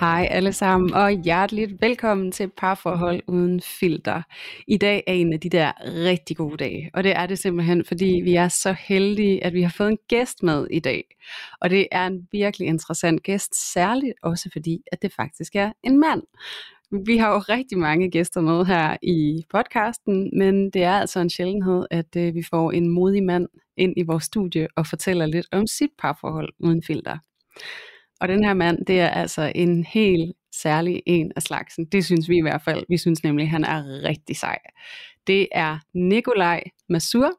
[0.00, 4.22] Hej alle sammen, og hjerteligt velkommen til Parforhold Uden Filter.
[4.66, 7.84] I dag er en af de der rigtig gode dage, og det er det simpelthen,
[7.84, 11.04] fordi vi er så heldige, at vi har fået en gæst med i dag.
[11.60, 16.00] Og det er en virkelig interessant gæst, særligt også fordi, at det faktisk er en
[16.00, 16.22] mand.
[17.06, 21.30] Vi har jo rigtig mange gæster med her i podcasten, men det er altså en
[21.30, 25.46] sjældenhed, at øh, vi får en modig mand ind i vores studie og fortæller lidt
[25.52, 27.18] om sit parforhold uden filter.
[28.20, 31.84] Og den her mand, det er altså en helt særlig en af slagsen.
[31.84, 32.84] Det synes vi i hvert fald.
[32.88, 34.58] Vi synes nemlig, at han er rigtig sej.
[35.26, 37.30] Det er Nikolaj Masur,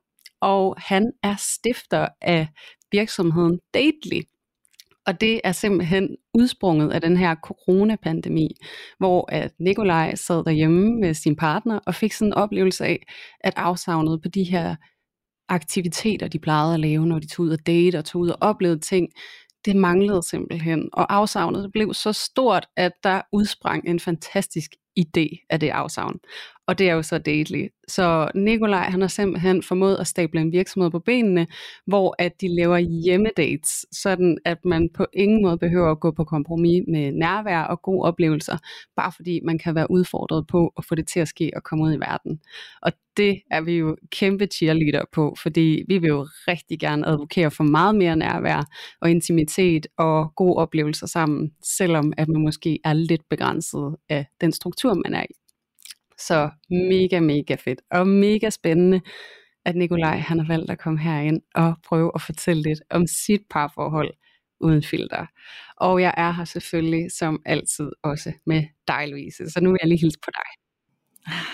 [0.41, 2.47] og han er stifter af
[2.91, 4.21] virksomheden Dately.
[5.05, 8.55] Og det er simpelthen udsprunget af den her coronapandemi,
[8.97, 13.05] hvor at Nikolaj sad derhjemme med sin partner og fik sådan en oplevelse af,
[13.39, 14.75] at afsavnet på de her
[15.49, 18.37] aktiviteter, de plejede at lave, når de tog ud og date og tog ud og
[18.41, 19.09] oplevede ting,
[19.65, 25.59] det manglede simpelthen, og afsavnet blev så stort, at der udsprang en fantastisk idé af
[25.59, 26.19] det afsavn.
[26.71, 27.67] Og det er jo så Daily.
[27.87, 31.47] Så Nikolaj han har simpelthen formået at stable en virksomhed på benene,
[31.87, 36.23] hvor at de laver hjemmedates, sådan at man på ingen måde behøver at gå på
[36.23, 38.57] kompromis med nærvær og gode oplevelser,
[38.95, 41.83] bare fordi man kan være udfordret på at få det til at ske og komme
[41.83, 42.39] ud i verden.
[42.81, 47.51] Og det er vi jo kæmpe cheerleader på, fordi vi vil jo rigtig gerne advokere
[47.51, 48.69] for meget mere nærvær
[49.01, 54.51] og intimitet og gode oplevelser sammen, selvom at man måske er lidt begrænset af den
[54.51, 55.40] struktur, man er i.
[56.27, 59.01] Så mega, mega fedt og mega spændende,
[59.65, 63.41] at Nikolaj han har valgt at komme herind og prøve at fortælle lidt om sit
[63.49, 64.13] parforhold
[64.59, 65.25] uden filter.
[65.77, 69.49] Og jeg er her selvfølgelig som altid også med dig, Louise.
[69.49, 70.49] Så nu vil jeg lige hilse på dig.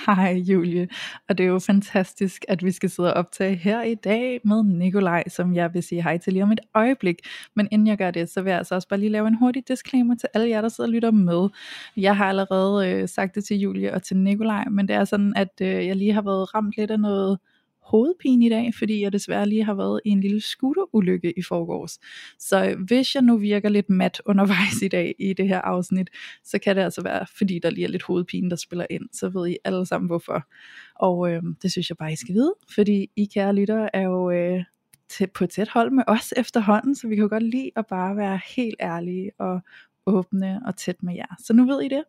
[0.05, 0.87] Hej Julie,
[1.29, 4.63] og det er jo fantastisk, at vi skal sidde og optage her i dag med
[4.63, 7.15] Nikolaj, som jeg vil sige hej til lige om et øjeblik.
[7.55, 9.67] Men inden jeg gør det, så vil jeg altså også bare lige lave en hurtig
[9.67, 11.49] disclaimer til alle jer, der sidder og lytter med.
[11.97, 15.33] Jeg har allerede øh, sagt det til Julie og til Nikolaj, men det er sådan,
[15.35, 17.39] at øh, jeg lige har været ramt lidt af noget
[17.87, 21.99] hovedpine i dag, fordi jeg desværre lige har været i en lille scooterulykke i forgårs.
[22.39, 26.09] Så hvis jeg nu virker lidt mat undervejs i dag i det her afsnit,
[26.43, 29.03] så kan det altså være, fordi der lige er lidt hovedpine, der spiller ind.
[29.13, 30.47] Så ved I alle sammen hvorfor.
[30.95, 34.31] Og øh, det synes jeg bare, I skal vide, fordi I kære lyttere er jo
[34.31, 34.63] øh,
[35.09, 38.17] tæt, på tæt hold med os efterhånden, så vi kan jo godt lide at bare
[38.17, 39.61] være helt ærlige og
[40.07, 41.35] åbne og tæt med jer.
[41.39, 42.03] Så nu ved I det.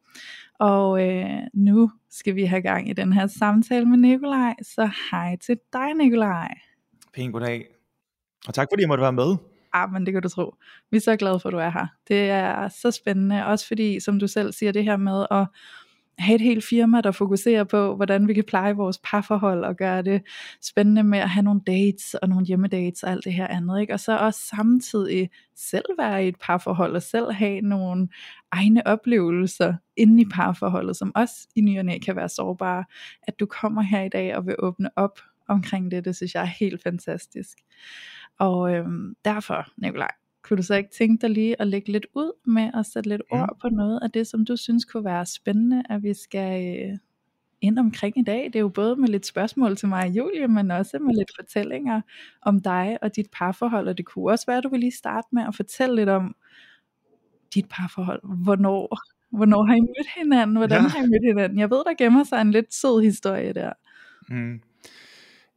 [0.59, 4.55] Og øh, nu skal vi have gang i den her samtale med Nikolaj.
[4.63, 6.55] Så hej til dig, Nikolaj.
[7.15, 7.67] Pæn goddag.
[8.49, 9.37] Og tak fordi jeg måtte være med.
[9.73, 10.55] Ah, men det kan du tro.
[10.91, 11.87] Vi er så glade for, at du er her.
[12.09, 15.47] Det er så spændende, også fordi, som du selv siger, det her med at
[16.19, 20.03] have et helt firma, der fokuserer på, hvordan vi kan pleje vores parforhold og gøre
[20.03, 20.23] det
[20.63, 23.81] spændende med at have nogle dates og nogle hjemmedates og alt det her andet.
[23.81, 23.93] Ikke?
[23.93, 28.09] Og så også samtidig selv være i et parforhold og selv have nogle
[28.51, 32.85] egne oplevelser inde i parforholdet, som også i ny og næ kan være sårbare.
[33.23, 35.19] At du kommer her i dag og vil åbne op
[35.49, 37.59] omkring det, det synes jeg er helt fantastisk.
[38.39, 40.11] Og øhm, derfor, Nikolaj,
[40.43, 43.23] kunne du så ikke tænke dig lige at lægge lidt ud med at sætte lidt
[43.33, 43.43] Ja.
[43.43, 46.99] ord på noget af det, som du synes kunne være spændende, at vi skal øh,
[47.61, 48.45] ind omkring i dag?
[48.45, 51.31] Det er jo både med lidt spørgsmål til mig og Julie, men også med lidt
[51.37, 52.01] fortællinger
[52.43, 55.29] om dig og dit parforhold, og det kunne også være, at du vil lige starte
[55.33, 56.37] med at fortælle lidt om
[57.55, 58.21] dit parforhold.
[58.45, 58.99] Hvornår,
[59.37, 60.57] hvornår har I mødt hinanden?
[60.57, 60.89] Hvordan Ja.
[60.89, 61.59] har I mødt hinanden?
[61.59, 63.73] Jeg ved, der gemmer sig en lidt sød historie der.
[64.29, 64.61] Mm.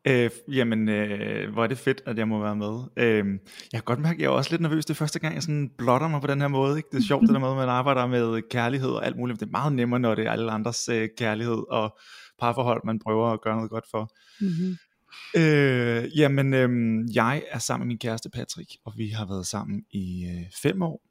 [0.08, 2.80] Øh, jamen, øh, hvor er det fedt, at jeg må være med.
[2.98, 3.26] Øh,
[3.74, 4.86] jeg kan godt mærke, at jeg er også lidt nervøs.
[4.86, 6.78] Det første gang, jeg sådan blotter mig på den her måde.
[6.78, 6.90] Ikke?
[6.92, 9.40] Det er sjovt, det der med, at man arbejder med kærlighed og alt muligt.
[9.40, 11.98] Det er meget nemmere, når det er alle andres øh, kærlighed og
[12.40, 14.10] parforhold, man prøver at gøre noget godt for.
[14.42, 14.78] Mm-hmm.
[15.42, 19.84] Øh, jamen, øh, jeg er sammen med min kæreste Patrick, og vi har været sammen
[19.92, 21.02] i øh, fem år.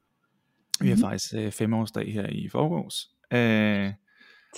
[0.81, 1.03] Vi har Mhm.
[1.03, 3.09] faktisk øh, femårsdag her i forgårs.
[3.33, 3.93] Øh,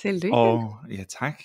[0.01, 0.35] Tillykke.
[0.37, 1.41] og ja, tak.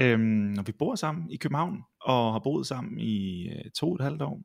[0.00, 3.94] øhm, og vi bor sammen i København, og har boet sammen i øh, to og
[3.94, 4.40] et halvt år.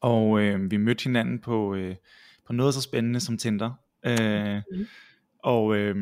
[0.00, 1.96] Og øh, vi mødte hinanden på, øh,
[2.46, 3.72] på noget så spændende som Tinder.
[4.06, 4.86] Øh, Mhm.
[5.38, 5.96] og øh,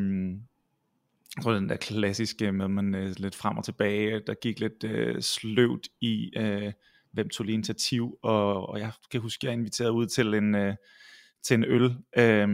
[1.37, 4.85] jeg tror den der klassiske med, man øh, lidt frem og tilbage, der gik lidt
[4.85, 6.73] øh, sløvt i, øh,
[7.13, 10.75] hvem tog lige initiativ, og, og jeg kan huske, jeg inviterede ud til en, øh,
[11.43, 12.49] til en øl, øh,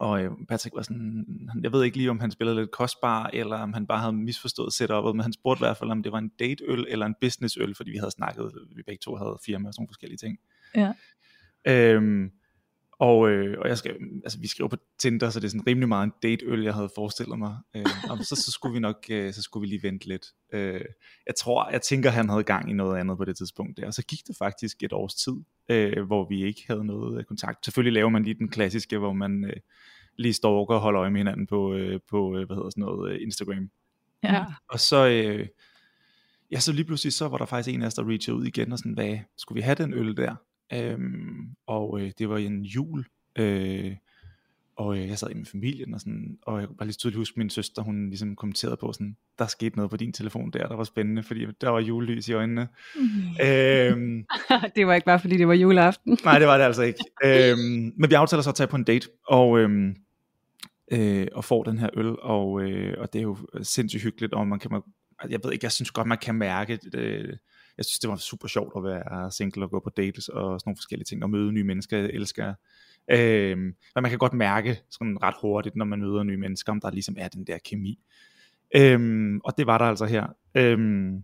[0.00, 1.24] og øh, Patrick var sådan,
[1.62, 4.72] jeg ved ikke lige om han spillede lidt kostbar, eller om han bare havde misforstået
[4.72, 7.74] setupet, men han spurgte i hvert fald om det var en dateøl eller en businessøl,
[7.74, 10.38] fordi vi havde snakket, vi begge to havde firma og sådan nogle forskellige ting.
[10.74, 10.92] Ja.
[11.66, 12.30] Øhm,
[12.98, 15.88] og, øh, og jeg skrev, altså vi skrev på Tinder, så det er sådan rimelig
[15.88, 17.56] meget en dateøl, jeg havde forestillet mig.
[17.76, 20.26] Øh, og så, så skulle vi nok, øh, så skulle vi lige vente lidt.
[20.52, 20.80] Øh,
[21.26, 23.86] jeg tror, jeg tænker, han havde gang i noget andet på det tidspunkt der.
[23.86, 25.32] Og så gik det faktisk et års tid,
[25.68, 27.64] øh, hvor vi ikke havde noget øh, kontakt.
[27.64, 29.56] Selvfølgelig laver man lige den klassiske, hvor man øh,
[30.16, 33.12] lige stalker og holder øje med hinanden på, øh, på øh, hvad hedder sådan noget,
[33.12, 33.70] øh, Instagram.
[34.22, 34.44] Ja.
[34.68, 35.46] Og så, øh,
[36.50, 38.72] ja, så lige pludselig, så var der faktisk en af os, der reachede ud igen,
[38.72, 40.34] og sådan, hvad, skulle vi have den øl der?
[40.72, 43.04] Øhm, og øh, det var en jul,
[43.38, 43.96] øh,
[44.76, 47.18] og øh, jeg sad i med familien, og, sådan, og jeg kan bare lige tydeligt
[47.18, 50.68] huske, min søster, hun ligesom kommenterede på sådan, der skete noget på din telefon der,
[50.68, 52.68] der var spændende, fordi der var julelys i øjnene.
[52.96, 53.46] Mm.
[53.46, 54.24] øhm,
[54.76, 56.18] det var ikke bare fordi det var juleaften.
[56.24, 56.98] nej, det var det altså ikke.
[57.24, 59.96] Øhm, men vi aftaler så at tage på en date, og, øhm,
[60.92, 64.46] øh, og får den her øl, og, øh, og det er jo sindssygt hyggeligt, og
[64.46, 64.82] man kan, man,
[65.30, 67.38] jeg ved ikke, jeg synes godt, man kan mærke, det,
[67.78, 70.62] jeg synes, det var super sjovt at være single og gå på dates og sådan
[70.66, 72.54] nogle forskellige ting, og møde nye mennesker, jeg elsker
[73.10, 73.60] Øhm,
[73.94, 76.90] men man kan godt mærke sådan ret hurtigt, når man møder nye mennesker, om der
[76.90, 77.98] ligesom er den der kemi.
[78.76, 80.26] Øhm, og det var der altså her.
[80.54, 81.22] Øhm,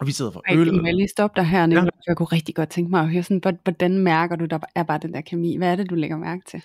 [0.00, 0.80] og vi sidder for Ej, øl.
[0.84, 1.84] Jeg lige stoppe dig her, Nicolai?
[1.84, 1.90] Ja.
[2.06, 4.98] Jeg kunne rigtig godt tænke mig at høre, sådan, hvordan mærker du, der er bare
[5.02, 5.56] den der kemi?
[5.56, 6.62] Hvad er det, du lægger mærke til?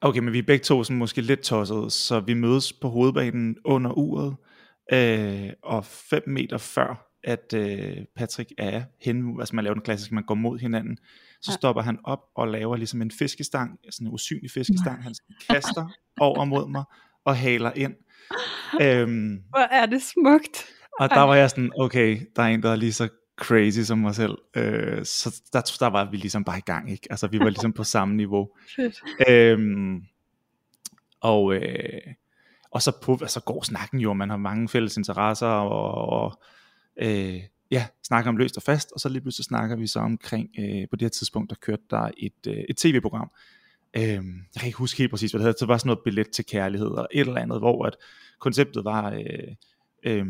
[0.00, 3.56] Okay, men vi er begge to sådan måske lidt tossede, så vi mødes på hovedbanen
[3.64, 4.36] under uret,
[4.92, 10.14] øh, og 5 meter før at øh, Patrick er hen, altså man laver den klassiske,
[10.14, 10.98] man går mod hinanden,
[11.40, 11.56] så ja.
[11.56, 15.14] stopper han op og laver ligesom en fiskestang, sådan en usynlig fiskestang, han
[15.50, 15.88] kaster
[16.20, 16.84] over mod mig
[17.24, 17.94] og haler ind.
[18.80, 20.66] Øhm, Hvor er det smukt.
[21.00, 23.08] og der var jeg sådan, okay, der er en, der er lige så
[23.40, 24.38] crazy som mig selv.
[24.56, 27.06] Øh, så der, der var vi ligesom bare i gang, ikke?
[27.10, 28.48] Altså vi var ligesom på samme niveau.
[28.76, 29.00] Fedt.
[29.28, 30.02] Øhm,
[31.20, 32.00] og, øh,
[32.70, 36.42] og så, på, altså går snakken jo, man har mange fælles interesser, og, og
[37.00, 40.48] øh, ja, snakker om løst og fast, og så lige pludselig snakker vi så omkring,
[40.58, 43.30] øh, på det her tidspunkt, der kørte der et, øh, et tv-program,
[43.96, 44.22] øh, jeg
[44.58, 46.88] kan ikke huske helt præcis, hvad det hedder, det var sådan noget billet til kærlighed,
[46.88, 47.96] og et eller andet, hvor at
[48.38, 50.26] konceptet var, øh,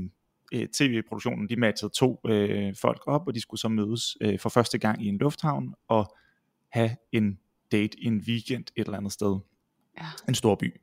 [0.53, 4.49] øh, tv-produktionen, de matchede to øh, folk op, og de skulle så mødes øh, for
[4.49, 6.17] første gang i en lufthavn, og
[6.73, 7.39] have en
[7.73, 9.39] date i en weekend et eller andet sted.
[9.99, 10.07] Ja.
[10.29, 10.81] En stor by.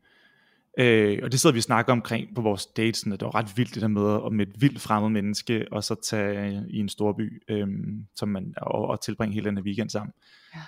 [0.79, 3.57] Øh, og det sidder vi og snakker omkring på vores dates, at det var ret
[3.57, 6.89] vildt det der med at med et vildt fremmed menneske, og så tage i en
[6.89, 7.67] stor by, øh,
[8.15, 10.13] som man, og, og tilbringe hele den her weekend sammen.
[10.55, 10.59] Ja.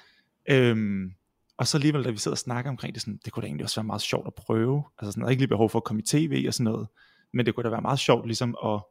[0.55, 1.13] Øhm,
[1.57, 3.63] og så alligevel, da vi sidder og snakker omkring det, sådan, det kunne da egentlig
[3.63, 4.83] også være meget sjovt at prøve.
[4.99, 6.87] Altså sådan, der er ikke lige behov for at komme i tv og sådan noget,
[7.33, 8.81] men det kunne da være meget sjovt ligesom at,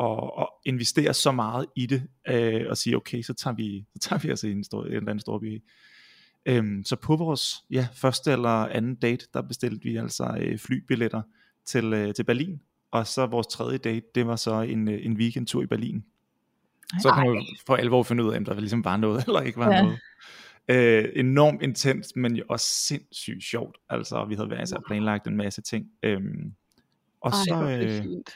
[0.00, 4.08] at, at investere så meget i det, øh, og sige, okay, så tager vi, så
[4.08, 5.62] tager vi altså i en, stor, en eller anden stor by.
[6.48, 11.22] Øhm, så på vores ja, første eller anden date, der bestilte vi altså øh, flybilletter
[11.64, 12.60] til, øh, til Berlin.
[12.90, 16.04] Og så vores tredje date, det var så en, øh, en weekendtur i Berlin.
[17.02, 19.58] Så kan man for alvor finde ud af, om der ligesom var noget, eller ikke
[19.58, 19.82] var Ja.
[19.82, 19.98] noget.
[20.68, 23.78] Øh, enormt intens, men jo også sindssygt sjovt.
[23.88, 25.86] Altså, vi havde været altså, planlagt en masse ting.
[26.02, 26.52] Øhm,
[27.20, 28.30] og Ej, så, øh, fint.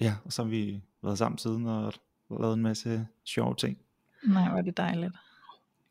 [0.00, 1.92] ja, og så har vi været sammen siden og
[2.40, 3.78] lavet en masse sjove ting.
[4.26, 5.14] Nej, er det dejligt.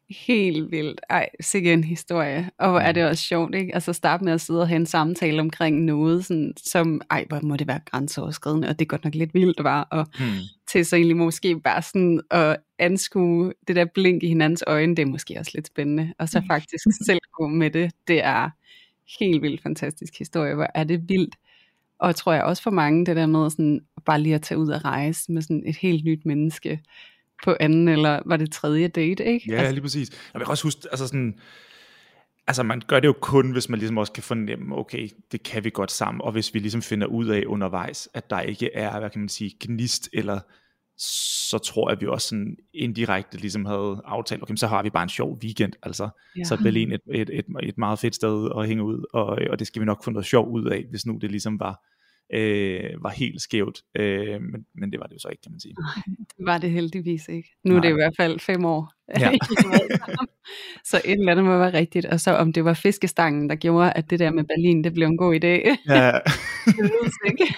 [0.09, 1.01] Helt vildt.
[1.09, 2.49] Ej, sikke en historie.
[2.59, 3.73] Og hvor er det også sjovt, ikke?
[3.75, 7.39] Altså starte med at sidde og have en samtale omkring noget, sådan, som, ej, hvor
[7.43, 10.27] må det være grænseoverskridende, og det er godt nok lidt vildt, var, og Hmm.
[10.71, 15.01] til så egentlig måske bare sådan at anskue det der blink i hinandens øjne, det
[15.01, 18.49] er måske også lidt spændende, og så faktisk selv gå med det, det er
[19.19, 21.35] helt vildt fantastisk historie, hvor er det vildt,
[21.99, 24.69] og tror jeg også for mange, det der med sådan, bare lige at tage ud
[24.69, 26.79] og rejse med sådan et helt nyt menneske,
[27.43, 29.51] på anden, eller var det tredje date, ikke?
[29.51, 30.09] Ja, lige præcis.
[30.33, 31.39] Jeg vil også huske, altså sådan,
[32.47, 35.63] altså man gør det jo kun, hvis man ligesom også kan fornemme, okay, det kan
[35.63, 38.99] vi godt sammen, og hvis vi ligesom finder ud af undervejs, at der ikke er,
[38.99, 40.39] hvad kan man sige, gnist, eller
[40.97, 44.89] så tror jeg, at vi også sådan indirekte ligesom havde aftalt, okay, så har vi
[44.89, 46.43] bare en sjov weekend, altså, Ja.
[46.43, 49.59] så er Berlin et, et, et, et meget fedt sted at hænge ud, og, og
[49.59, 51.83] det skal vi nok få noget sjov ud af, hvis nu det ligesom var,
[52.33, 55.59] øh, var helt skævt, øh, men, men det var det jo så ikke, kan man
[55.59, 55.75] sige.
[56.05, 57.49] Det var det heldigvis ikke.
[57.63, 57.91] Nu er det Nej.
[57.91, 58.91] i hvert fald fem år.
[59.19, 59.31] Ja.
[60.89, 62.05] så et eller andet må være rigtigt.
[62.05, 65.07] Og så om det var fiskestangen, der gjorde, at det der med Berlin, det blev
[65.07, 65.75] en god idé.
[65.93, 66.11] Ja,
[66.65, 66.91] det
[67.29, 67.55] ikke.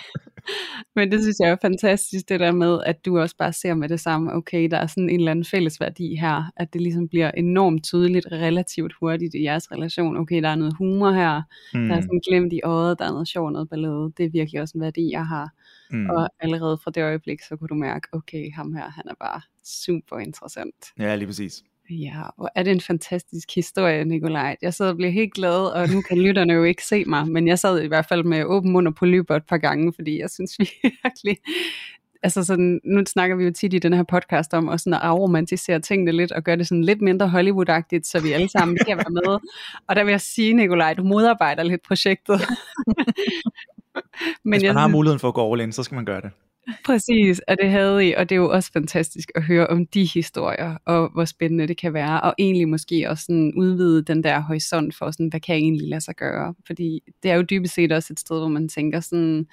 [0.95, 3.89] Men det synes jeg er fantastisk, det der med, at du også bare ser med
[3.89, 7.07] det samme, okay, der er sådan en eller anden fælles værdi her, at det ligesom
[7.07, 11.41] bliver enormt tydeligt, relativt hurtigt i jeres relation, okay, der er noget humor her,
[11.73, 11.87] mm.
[11.87, 14.61] der er sådan glemt i øjet, der er noget sjovt, noget ballade, det er virkelig
[14.61, 15.49] også en værdi, jeg har.
[15.91, 16.09] Mm.
[16.09, 19.41] Og allerede fra det øjeblik, så kunne du mærke, okay, ham her, han er bare
[19.63, 20.85] super interessant.
[20.99, 21.63] Ja, lige præcis.
[21.89, 24.57] Ja, og er det en fantastisk historie, Nikolaj.
[24.61, 27.47] Jeg sidder og bliver helt glad, og nu kan lytterne jo ikke se mig, men
[27.47, 30.19] jeg sad i hvert fald med åben mund og på løber et par gange, fordi
[30.19, 31.37] jeg synes virkelig,
[32.23, 34.99] altså sådan, nu snakker vi jo tit i den her podcast om at, sådan at
[35.01, 38.97] afromantisere tingene lidt, og gøre det sådan lidt mindre Hollywood-agtigt, så vi alle sammen kan
[38.97, 39.39] være med.
[39.87, 42.39] Og der vil jeg sige, Nikolaj, du modarbejder lidt projektet.
[44.43, 46.21] men Hvis man jeg har muligheden for at gå all in, så skal man gøre
[46.21, 46.31] det.
[46.85, 50.05] Præcis, og det havde I, og det er jo også fantastisk at høre om de
[50.05, 54.39] historier, og hvor spændende det kan være, og egentlig måske også sådan udvide den der
[54.39, 56.53] horisont for, sådan, hvad kan jeg egentlig lade sig gøre?
[56.67, 59.47] Fordi det er jo dybest set også et sted, hvor man tænker sådan,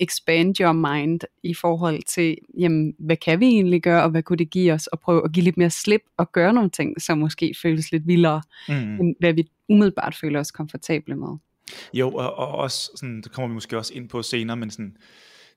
[0.00, 4.36] expand your mind i forhold til, jamen, hvad kan vi egentlig gøre, og hvad kunne
[4.36, 7.18] det give os, og prøve at give lidt mere slip, og gøre nogle ting, som
[7.18, 9.00] måske føles lidt vildere, mm.
[9.00, 11.36] end hvad vi umiddelbart føler os komfortable med.
[11.94, 14.96] Jo, og, og også, sådan, det kommer vi måske også ind på senere, men sådan,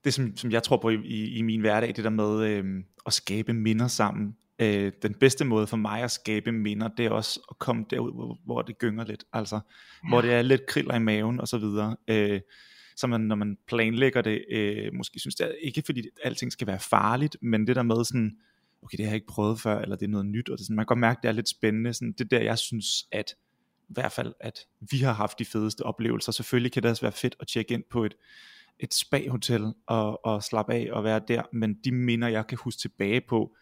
[0.03, 2.65] det som, som jeg tror på i, i, i min hverdag, det der med øh,
[3.05, 4.35] at skabe minder sammen.
[4.59, 8.13] Øh, den bedste måde for mig at skabe minder, det er også at komme derud,
[8.13, 10.09] hvor, hvor det gynger lidt, altså ja.
[10.09, 11.95] hvor det er lidt kriller i maven og så videre.
[12.07, 12.41] Øh,
[12.95, 16.67] så man, når man planlægger det, øh, måske synes det er, ikke fordi alting skal
[16.67, 18.31] være farligt, men det der med sådan,
[18.83, 20.75] okay, det har jeg ikke prøvet før, eller det er noget nyt, og det sådan,
[20.75, 23.35] man kan godt mærke, det er lidt spændende, sådan, det der, jeg synes, at
[23.89, 24.59] i hvert fald, at
[24.91, 26.31] vi har haft de fedeste oplevelser.
[26.31, 28.13] Selvfølgelig kan det også være fedt at tjekke ind på et
[28.79, 32.79] et spa-hotel og, og slappe af og være der, men de minder, jeg kan huske
[32.79, 33.55] tilbage på,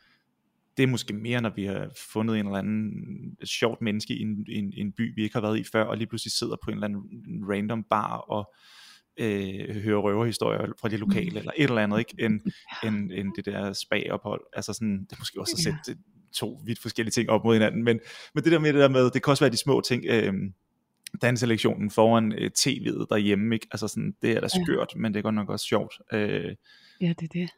[0.78, 4.46] det er måske mere, når vi har fundet en eller anden sjovt menneske i en,
[4.50, 6.74] en, en by, vi ikke har været i før, og lige pludselig sidder på en
[6.74, 7.02] eller anden
[7.50, 8.54] random bar og
[9.18, 11.38] øh, hører røverhistorier fra de lokale, mm.
[11.38, 12.42] eller et eller andet, ikke, end,
[12.86, 14.42] end, end det der spa-ophold.
[14.54, 16.02] Altså sådan, det er måske også at sætte
[16.34, 18.00] to vidt forskellige ting op mod hinanden, men,
[18.36, 20.34] men det der med det der med, det kan også være de små ting, øh,
[21.22, 23.68] danselektionen foran øh, tv'et derhjemme, ikke?
[23.72, 25.00] Altså sådan, det er da skørt, ja.
[25.00, 25.94] men det er godt nok også sjovt.
[26.14, 26.56] Øh.
[27.02, 27.50] Ja, det er det.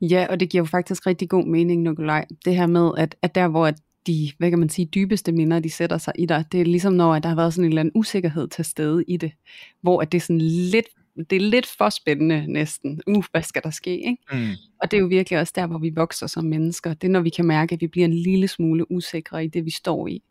[0.00, 2.26] Ja, og det giver jo faktisk rigtig god mening, Nikolaj.
[2.44, 3.70] Det her med, at, at der hvor
[4.06, 6.92] de, hvad kan man sige, dybeste minder, de sætter sig i dig, det er ligesom
[6.92, 9.32] når, at der har været sådan en eller anden usikkerhed til stede i det,
[9.80, 13.00] hvor at det er sådan lidt det er lidt for spændende næsten.
[13.06, 13.96] Uh, hvad skal der ske?
[13.96, 14.16] Ikke?
[14.32, 14.48] Mm.
[14.82, 16.94] Og det er jo virkelig også der, hvor vi vokser som mennesker.
[16.94, 19.64] Det er, når vi kan mærke, at vi bliver en lille smule usikre i det,
[19.64, 20.22] vi står i.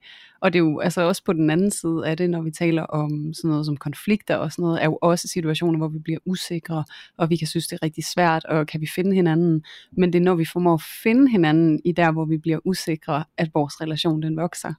[0.42, 2.84] Og det er jo altså også på den anden side af det, når vi taler
[2.84, 6.20] om sådan noget som konflikter og sådan noget, er jo også situationer, hvor vi bliver
[6.26, 6.84] usikre,
[7.18, 9.64] og vi kan synes, det er rigtig svært, og kan vi finde hinanden?
[9.92, 13.24] Men det er, når vi formår at finde hinanden i der, hvor vi bliver usikre,
[13.38, 14.74] at vores relation den vokser.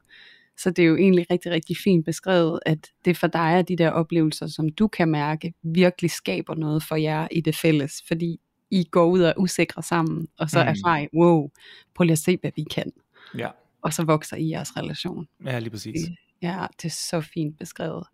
[0.62, 3.76] Så det er jo egentlig rigtig, rigtig fint beskrevet, at det for dig er de
[3.76, 8.40] der oplevelser, som du kan mærke, virkelig skaber noget for jer i det fælles, fordi
[8.70, 10.68] I går ud og er usikre sammen, og så mm.
[10.68, 11.50] erfarer I, wow,
[11.94, 12.92] prøv lige at se, hvad vi kan.
[13.38, 13.48] Ja.
[13.82, 15.28] Og så vokser I jeres relation.
[15.46, 15.96] Ja, lige præcis.
[16.42, 18.06] Ja, det er så fint beskrevet.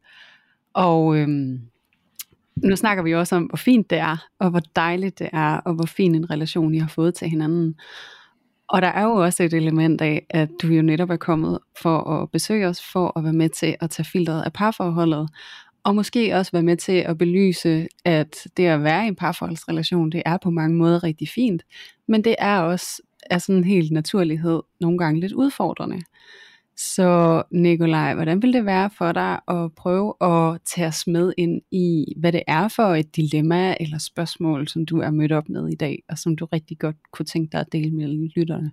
[0.72, 1.60] Og øhm,
[2.56, 5.74] nu snakker vi også om, hvor fint det er, og hvor dejligt det er, og
[5.74, 7.74] hvor fin en relation I har fået til hinanden.
[8.68, 11.98] Og der er jo også et element af, at du jo netop er kommet for
[11.98, 15.28] at besøge os, for at være med til at tage filtret af parforholdet,
[15.84, 20.12] og måske også være med til at belyse, at det at være i en parforholdsrelation,
[20.12, 21.62] det er på mange måder rigtig fint,
[22.08, 26.02] men det er også af sådan en helt naturlighed nogle gange lidt udfordrende.
[26.78, 31.62] Så Nikolaj, hvordan vil det være for dig at prøve at tage os med ind
[31.70, 35.68] i, hvad det er for et dilemma eller spørgsmål, som du er mødt op med
[35.68, 38.72] i dag, og som du rigtig godt kunne tænke dig at dele med lytterne?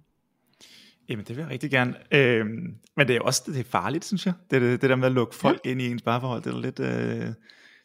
[1.09, 1.93] Jamen det vil jeg rigtig gerne.
[2.11, 4.33] Øhm, men det er også det er farligt, synes jeg.
[4.51, 5.69] Det, det, det der med at lukke folk ja.
[5.69, 6.87] ind i ens parforhold, det er lidt, øh,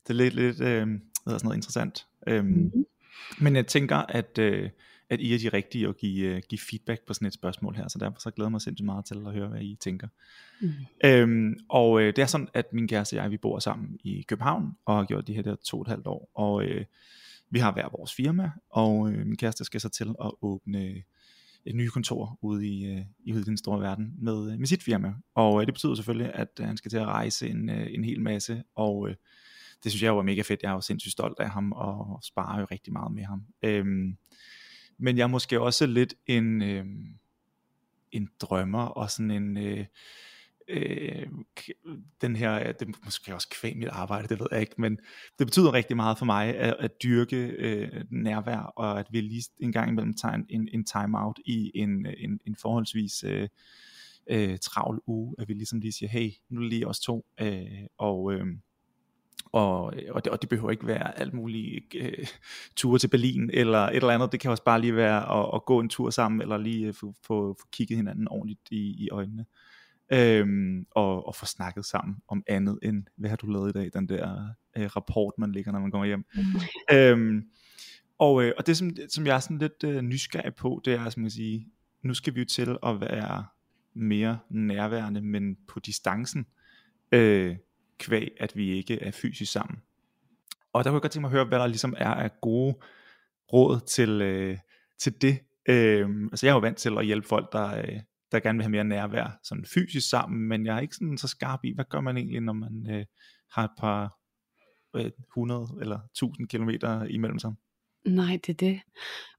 [0.03, 2.07] det er lidt, lidt øh, hvad sådan noget interessant.
[2.27, 2.85] Øhm, mm-hmm.
[3.41, 4.71] Men jeg tænker, at øh,
[5.11, 7.89] at I er de rigtige at give, uh, give feedback på sådan et spørgsmål her,
[7.89, 10.09] så derfor så glæder jeg mig sindssygt meget til at høre, hvad I tænker.
[10.61, 10.71] Mm.
[11.05, 14.23] Øhm, og øh, det er sådan, at min kæreste og jeg, vi bor sammen i
[14.23, 16.85] København, og har gjort de her der to og et halvt år, og øh,
[17.51, 21.03] vi har hver vores firma, og øh, min kæreste skal så til at åbne
[21.65, 24.83] et nye kontor ude i, øh, i, ude i den store verden med, med sit
[24.83, 25.15] firma.
[25.35, 28.05] Og øh, det betyder selvfølgelig, at øh, han skal til at rejse en, øh, en
[28.05, 29.15] hel masse, og øh,
[29.85, 30.63] det synes jeg jo er mega fedt.
[30.63, 33.45] Jeg er jo sindssygt stolt af ham, og sparer jo rigtig meget med ham.
[33.63, 34.17] Øhm,
[35.01, 36.85] men jeg er måske også lidt en, øh,
[38.13, 39.87] en drømmer, og sådan en, øh,
[40.69, 41.27] øh,
[42.21, 44.99] den her, det er måske også kvæg mit arbejde, det ved jeg ikke, men
[45.39, 49.45] det betyder rigtig meget for mig at, at dyrke øh, nærvær, og at vi lige
[49.59, 53.49] en gang imellem tager en, en time-out i en, en, en forholdsvis øh,
[54.31, 57.27] øh, travl uge, at vi ligesom lige siger, hey, nu er det lige os to,
[57.41, 58.47] øh, og, øh,
[59.53, 62.27] og, og, det, og det behøver ikke være alt muligt øh,
[62.77, 64.33] ture til Berlin eller et eller andet.
[64.33, 66.95] Det kan også bare lige være at, at gå en tur sammen, eller lige øh,
[66.95, 69.47] få, få, få kigget hinanden ordentligt i, i øjnene.
[70.13, 73.91] Øhm, og, og få snakket sammen om andet end, hvad har du lavet i dag,
[73.95, 76.25] den der øh, rapport, man ligger, når man kommer hjem.
[76.35, 76.97] Mm.
[76.97, 77.43] Øhm,
[78.19, 81.11] og, øh, og det, som, som jeg er sådan lidt øh, nysgerrig på, det er,
[81.11, 81.67] som man sige,
[82.03, 83.45] nu skal vi jo til at være
[83.95, 86.47] mere nærværende, men på distancen,
[87.13, 87.57] øh,
[88.01, 89.79] kvæg, at vi ikke er fysisk sammen.
[90.73, 92.75] Og der kunne jeg godt tænke mig at høre, hvad der ligesom er af gode
[93.53, 94.59] råd til, øh,
[94.99, 95.39] til det.
[95.69, 98.01] Øh, altså jeg er jo vant til at hjælpe folk, der, øh,
[98.33, 101.29] der gerne vil have mere nærvær sådan fysisk sammen, men jeg er ikke sådan så
[101.29, 103.05] skarp i, hvad gør man egentlig, når man øh,
[103.51, 104.17] har et par
[104.97, 107.53] øh, 100 eller 1000 kilometer imellem sig?
[108.05, 108.81] Nej, det er det.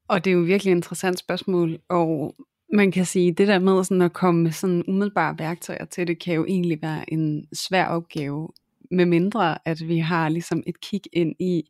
[0.08, 2.36] Og det er jo virkelig et interessant spørgsmål, og
[2.74, 6.20] man kan sige, det der med sådan at komme med sådan umiddelbare værktøjer til det,
[6.20, 8.50] kan jo egentlig være en svær opgave,
[8.92, 11.64] med mindre at vi har ligesom et kig ind i,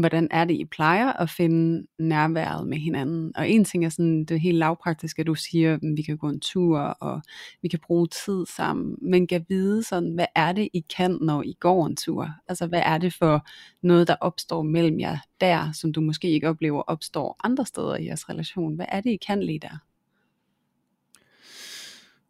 [0.00, 3.36] hvordan er det, I plejer at finde nærværet med hinanden.
[3.36, 6.28] Og en ting er sådan det helt lavpraktiske, at du siger, at vi kan gå
[6.28, 7.22] en tur, og
[7.62, 11.42] vi kan bruge tid sammen, men kan vide sådan, hvad er det, I kan, når
[11.42, 12.30] I går en tur?
[12.48, 13.46] Altså, hvad er det for
[13.82, 18.06] noget, der opstår mellem jer der, som du måske ikke oplever opstår andre steder i
[18.06, 18.74] jeres relation?
[18.74, 19.87] Hvad er det, I kan lige der?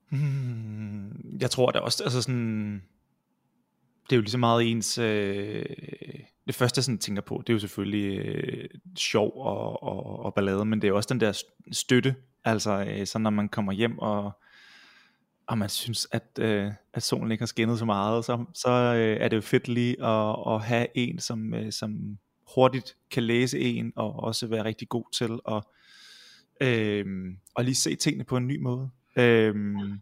[0.09, 2.83] Hmm, jeg tror da også, altså sådan,
[4.05, 5.67] det er jo lige så meget ens, øh,
[6.47, 10.35] det første jeg sådan tænker på, det er jo selvfølgelig øh, sjov og, og, og
[10.35, 13.99] ballade, men det er også den der støtte, altså øh, så når man kommer hjem
[13.99, 14.33] og,
[15.47, 19.17] og man synes, at, øh, at solen ikke har skinnet så meget, så, så øh,
[19.21, 22.19] er det jo fedt lige at, at have en, som, øh, som
[22.55, 25.63] hurtigt kan læse en, og også være rigtig god til at,
[26.69, 27.07] øh,
[27.59, 28.91] at lige se tingene på en ny måde.
[29.19, 30.01] Øhm,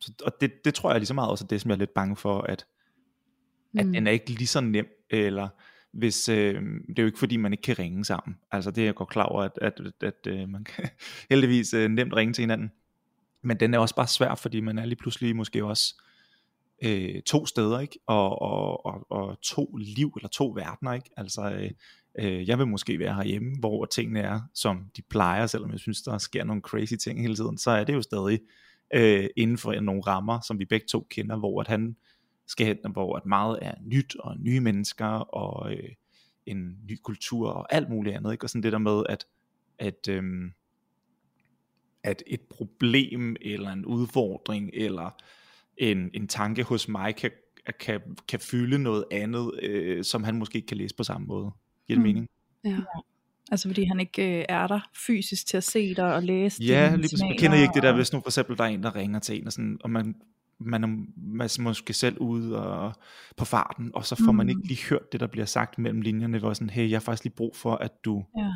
[0.00, 1.78] så, og det, det tror jeg lige så meget også er det, som jeg er
[1.78, 2.66] lidt bange for, at,
[3.78, 3.92] at mm.
[3.92, 5.48] den er ikke lige så nem, eller
[5.92, 6.54] hvis, øh,
[6.88, 8.36] det er jo ikke fordi, man ikke kan ringe sammen.
[8.52, 10.88] Altså det er jeg godt klar over, at, at, at, øh, man kan
[11.30, 12.72] heldigvis øh, nemt ringe til hinanden.
[13.42, 15.94] Men den er også bare svær, fordi man er lige pludselig måske også
[16.84, 17.98] øh, to steder, ikke?
[18.06, 21.10] Og, og, og, og to liv, eller to verdener, ikke?
[21.16, 21.70] Altså, øh,
[22.18, 26.02] øh, jeg vil måske være herhjemme, hvor tingene er, som de plejer, selvom jeg synes,
[26.02, 28.40] der sker nogle crazy ting hele tiden, så er det jo stadig
[28.94, 31.96] øh, inden for nogle rammer, som vi begge to kender, hvor at han
[32.46, 35.88] skal hen, hvor at meget er nyt, og nye mennesker, og øh,
[36.46, 38.44] en ny kultur, og alt muligt andet, ikke?
[38.44, 39.26] og sådan det der med, at,
[39.78, 40.22] at, øh,
[42.02, 45.10] at et problem, eller en udfordring, eller
[45.76, 47.30] en, en tanke hos mig, kan,
[47.80, 51.50] kan, kan fylde noget andet, øh, som han måske ikke kan læse på samme måde.
[51.90, 52.14] Giver det mm.
[52.14, 52.28] mening?
[52.64, 52.78] Ja.
[53.50, 56.90] Altså fordi han ikke øh, er der fysisk til at se dig og læse Ja,
[56.90, 57.20] lige præcis.
[57.20, 59.40] Man kender ikke det der, hvis nu for eksempel der er en, der ringer til
[59.40, 60.14] en, og, sådan, og man,
[60.58, 62.92] man, er, man er måske selv ude og,
[63.36, 64.36] på farten, og så får mm.
[64.36, 67.00] man ikke lige hørt det, der bliver sagt mellem linjerne, hvor sådan, hey, jeg har
[67.00, 68.52] faktisk lige brug for, at du, ja.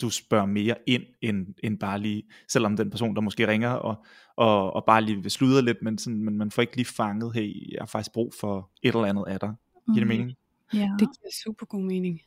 [0.00, 4.04] du spørger mere ind, end, end bare lige, selvom den person, der måske ringer, og,
[4.36, 7.34] og, og bare lige vil sludre lidt, men, sådan, men man får ikke lige fanget,
[7.34, 9.54] hey, jeg har faktisk brug for et eller andet af dig.
[9.86, 10.08] Giver det mm.
[10.08, 10.32] mening?
[10.74, 10.90] Ja.
[10.98, 12.20] Det giver super god mening.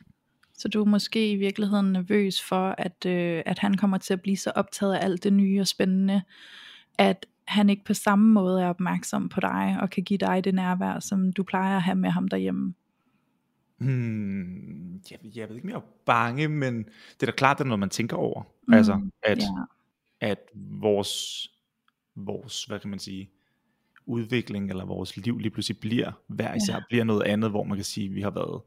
[0.58, 4.22] Så du er måske i virkeligheden nervøs for, at, øh, at han kommer til at
[4.22, 6.22] blive så optaget af alt det nye og spændende,
[6.98, 10.54] at han ikke på samme måde er opmærksom på dig, og kan give dig det
[10.54, 12.74] nærvær, som du plejer at have med ham derhjemme.
[13.78, 17.90] Hmm, jeg, jeg ved ikke mere bange, men det er da klart, at når man
[17.90, 19.44] tænker over, mm, altså at, ja.
[20.20, 21.42] at vores,
[22.16, 23.30] vores, hvad kan man sige,
[24.06, 26.80] udvikling eller vores liv lige pludselig bliver hver især, ja.
[26.88, 28.60] bliver noget andet, hvor man kan sige, at vi har været,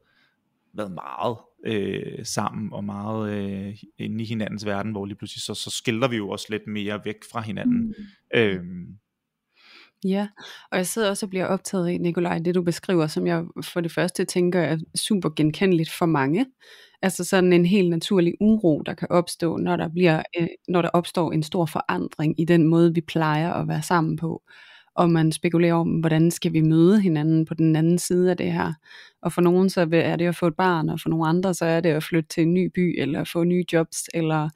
[0.74, 5.54] været meget øh, sammen og meget øh, inde i hinandens verden, hvor lige pludselig så,
[5.54, 7.86] så skiller vi jo også lidt mere væk fra hinanden.
[7.86, 7.94] Mm.
[8.36, 8.88] Øhm.
[10.06, 10.28] Ja,
[10.72, 13.82] og jeg sidder også og bliver optaget af, Nikolaj, det du beskriver, som jeg for
[13.82, 16.46] det første tænker er super genkendeligt for mange.
[17.02, 20.90] Altså sådan en helt naturlig uro, der kan opstå, når der, bliver, øh, når der
[20.90, 24.44] opstår en stor forandring i den måde, vi plejer at være sammen på
[24.96, 28.54] og man spekulerer om, hvordan skal vi møde hinanden på den anden side af det
[28.54, 28.74] her.
[29.22, 31.66] Og for nogen så er det at få et barn, og for nogle andre så
[31.66, 34.50] er det at flytte til en ny by, eller få nye jobs, eller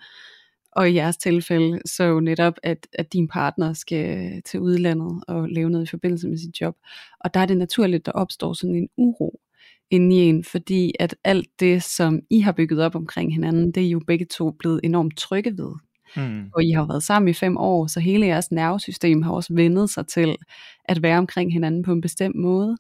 [0.76, 5.50] og i jeres tilfælde, så jo netop, at, at din partner skal til udlandet og
[5.50, 6.76] lave noget i forbindelse med sit job.
[7.19, 9.39] Og der er det naturligt, at der opstår sådan en uro
[9.89, 13.86] inde i en, fordi at alt det, som I har bygget op omkring hinanden, det
[13.86, 15.71] er jo begge to blevet enormt trygge ved.
[16.15, 16.49] Mm.
[16.54, 19.89] Og I har været sammen i fem år, så hele jeres nervesystem har også vendet
[19.89, 20.36] sig til
[20.86, 22.78] at være omkring hinanden på en bestemt måde.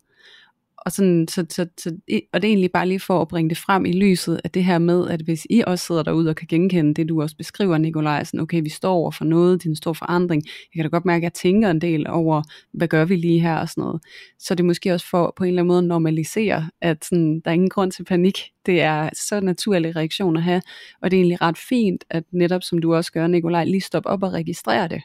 [0.85, 1.89] Og, sådan, så, så, så,
[2.33, 4.63] og det er egentlig bare lige for at bringe det frem i lyset, at det
[4.63, 7.77] her med, at hvis I også sidder derude og kan genkende det, du også beskriver,
[7.77, 10.83] Nikolaj, sådan, okay, vi står over for noget, det er en stor forandring, jeg kan
[10.83, 12.43] da godt mærke, at jeg tænker en del over,
[12.73, 14.01] hvad gør vi lige her og sådan noget.
[14.39, 17.39] Så det er måske også for på en eller anden måde at normalisere, at sådan,
[17.39, 18.39] der er ingen grund til panik.
[18.65, 20.61] Det er så naturlig reaktion at have,
[21.01, 24.09] og det er egentlig ret fint, at netop som du også gør, Nikolaj, lige stoppe
[24.09, 25.01] op og registrere det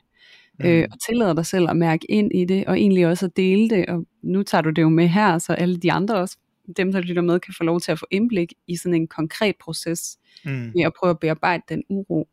[0.64, 3.70] øh, og tillader dig selv at mærke ind i det, og egentlig også at dele
[3.70, 6.36] det, og nu tager du det jo med her, så alle de andre også,
[6.76, 9.54] dem der lytter med, kan få lov til at få indblik i sådan en konkret
[9.60, 10.50] proces, mm.
[10.50, 12.28] med at prøve at bearbejde den uro.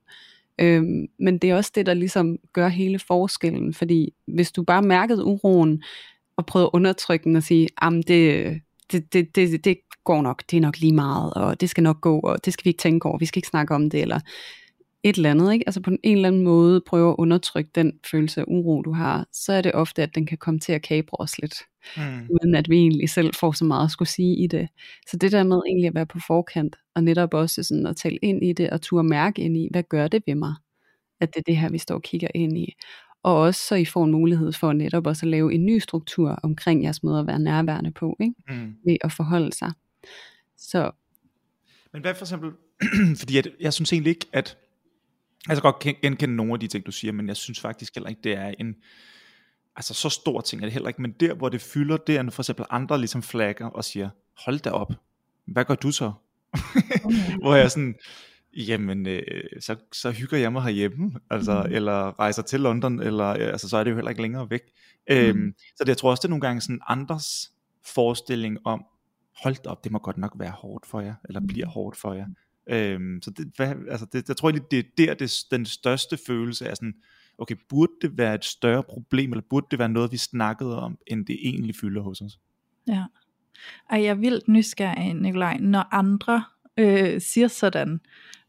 [0.59, 4.81] Øhm, men det er også det, der ligesom gør hele forskellen, fordi hvis du bare
[4.81, 5.83] mærkede uroen,
[6.37, 8.61] og prøvede at undertrykke den og sige, det,
[8.91, 12.01] det, det, det, det går nok, det er nok lige meget, og det skal nok
[12.01, 14.19] gå, og det skal vi ikke tænke over, vi skal ikke snakke om det, eller
[15.03, 15.63] et eller andet, ikke?
[15.67, 19.27] altså på en eller anden måde prøve at undertrykke den følelse af uro, du har,
[19.33, 21.55] så er det ofte, at den kan komme til at kabre os lidt,
[21.97, 22.27] mm.
[22.29, 24.69] uden at vi egentlig selv får så meget at skulle sige i det.
[25.09, 28.17] Så det der med egentlig at være på forkant, og netop også sådan at tale
[28.21, 30.55] ind i det, og turde mærke ind i, hvad gør det ved mig,
[31.19, 32.73] at det er det her, vi står og kigger ind i.
[33.23, 36.39] Og også så I får en mulighed for netop også at lave en ny struktur
[36.43, 38.33] omkring jeres måde at være nærværende på, ikke?
[38.49, 38.75] Mm.
[38.85, 39.71] ved at forholde sig.
[40.57, 40.91] Så.
[41.93, 42.51] Men hvad for eksempel,
[43.19, 44.57] fordi jeg, jeg synes egentlig ikke, at
[45.47, 48.09] jeg kan godt genkende nogle af de ting, du siger, men jeg synes faktisk heller
[48.09, 48.75] ikke, det er en,
[49.75, 52.21] altså så stor ting er det heller ikke, men der, hvor det fylder, det er,
[52.21, 54.09] når for eksempel andre ligesom flagger og siger,
[54.45, 54.93] hold da op,
[55.45, 56.11] hvad gør du så?
[56.53, 57.37] Okay.
[57.41, 57.95] hvor jeg sådan,
[58.57, 59.21] jamen, øh,
[59.59, 61.75] så, så hygger jeg mig herhjemme, altså, mm.
[61.75, 64.61] eller rejser til London, eller, øh, altså, så er det jo heller ikke længere væk.
[65.09, 65.15] Mm.
[65.15, 67.51] Øhm, så det, jeg tror også, det er nogle gange sådan andres
[67.85, 68.85] forestilling om,
[69.43, 71.71] hold da op, det må godt nok være hårdt for jer, eller bliver mm.
[71.71, 72.25] hårdt for jer.
[72.69, 76.17] Øhm, så det, hvad, altså det, jeg tror egentlig, det er der, det, den største
[76.27, 76.93] følelse er sådan,
[77.37, 80.97] okay, burde det være et større problem, eller burde det være noget, vi snakkede om,
[81.07, 82.39] end det egentlig fylder hos os?
[82.87, 83.03] Ja.
[83.89, 86.43] Ej, jeg er vildt nysgerrig, Nikolaj, når andre
[86.77, 87.99] øh, siger sådan,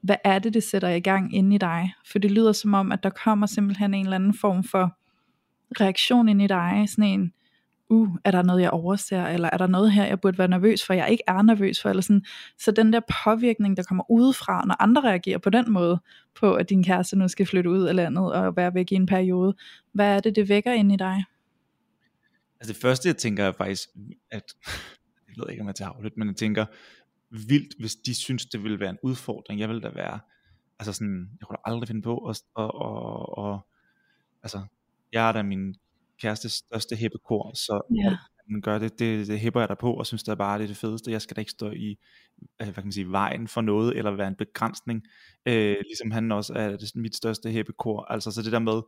[0.00, 1.94] hvad er det, det sætter i gang inde i dig?
[2.06, 4.98] For det lyder som om, at der kommer simpelthen en eller anden form for
[5.80, 7.32] reaktion ind i dig, sådan en,
[7.90, 10.86] uh, er der noget, jeg overser, eller er der noget her, jeg burde være nervøs
[10.86, 12.24] for, jeg ikke er nervøs for, eller sådan.
[12.58, 16.00] Så den der påvirkning, der kommer udefra, når andre reagerer på den måde,
[16.34, 19.06] på at din kæreste nu skal flytte ud af landet og være væk i en
[19.06, 19.56] periode,
[19.92, 21.24] hvad er det, det vækker ind i dig?
[22.60, 23.88] Altså det første, jeg tænker er faktisk,
[24.30, 24.42] at,
[25.28, 26.66] jeg ved ikke, om jeg tager lidt, men jeg tænker,
[27.30, 29.60] vildt, hvis de synes, det ville være en udfordring.
[29.60, 30.20] Jeg vil da være,
[30.78, 33.66] altså sådan, jeg kunne da aldrig finde på, at, og, og, og,
[34.42, 34.60] altså,
[35.12, 35.74] jeg er da min
[36.20, 38.16] kærestes største hæppekor, så ja.
[38.50, 40.64] man gør det, det, det hæpper jeg der på, og synes det er bare det,
[40.64, 41.10] er det fedeste.
[41.10, 41.96] Jeg skal da ikke stå i
[42.56, 45.02] hvad kan man sige, vejen for noget, eller være en begrænsning.
[45.46, 48.04] Øh, ligesom han også er det mit største hæppekor.
[48.04, 48.82] Altså så det der med,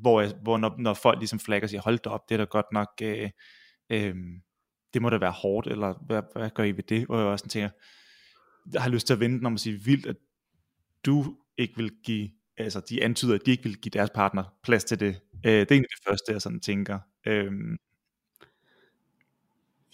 [0.00, 2.38] hvor, jeg, hvor når, når folk ligesom flagger og siger, hold da op, det er
[2.38, 3.30] da godt nok, øh,
[3.90, 4.14] øh,
[4.94, 7.06] det må da være hårdt, eller hvad, hvad gør I ved det?
[7.08, 7.70] Og jeg også tænker,
[8.72, 10.16] jeg har lyst til at vente, når man siger vildt, at
[11.06, 12.30] du ikke vil give
[12.64, 15.20] altså de antyder, at de ikke vil give deres partner plads til det.
[15.46, 16.98] Øh, det er egentlig det første, jeg sådan tænker.
[17.26, 17.52] Øh,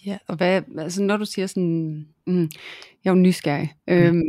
[0.05, 2.41] Ja, og hvad, altså når du siger sådan, mm,
[3.03, 4.21] jeg er jo nysgerrig, mm.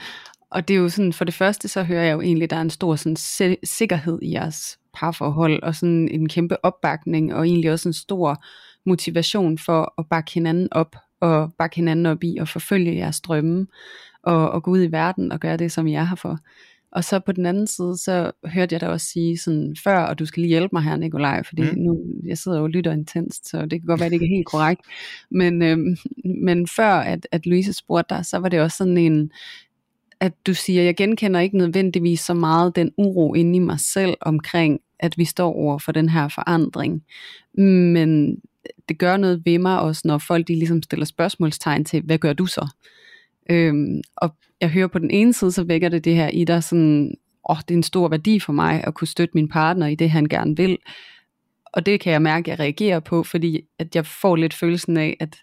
[0.54, 2.56] og det er jo sådan, for det første så hører jeg jo egentlig, at der
[2.56, 3.16] er en stor sådan,
[3.64, 8.44] sikkerhed i jeres parforhold, og sådan en kæmpe opbakning, og egentlig også en stor
[8.86, 13.66] motivation for at bakke hinanden op, og bakke hinanden op i at forfølge jeres drømme,
[14.22, 16.38] og, og gå ud i verden og gøre det, som I er her for.
[16.92, 20.18] Og så på den anden side, så hørte jeg dig også sige sådan før, og
[20.18, 21.78] du skal lige hjælpe mig her, Nikolaj, fordi mm.
[21.78, 24.36] nu, jeg sidder jo og lytter intenst, så det kan godt være, det ikke er
[24.36, 24.80] helt korrekt.
[25.30, 29.30] Men, øhm, men før, at, at Louise spurgte dig, så var det også sådan en,
[30.20, 34.14] at du siger, jeg genkender ikke nødvendigvis så meget den uro inde i mig selv
[34.20, 37.02] omkring, at vi står over for den her forandring.
[37.92, 38.40] Men
[38.88, 42.32] det gør noget ved mig også, når folk de ligesom stiller spørgsmålstegn til, hvad gør
[42.32, 42.68] du så?
[43.50, 46.64] Øhm, og jeg hører på den ene side, så vækker det det her i dig
[46.64, 47.14] sådan,
[47.48, 49.94] åh, oh, det er en stor værdi for mig at kunne støtte min partner i
[49.94, 50.78] det, han gerne vil.
[51.72, 54.96] Og det kan jeg mærke, at jeg reagerer på, fordi at jeg får lidt følelsen
[54.96, 55.36] af, at,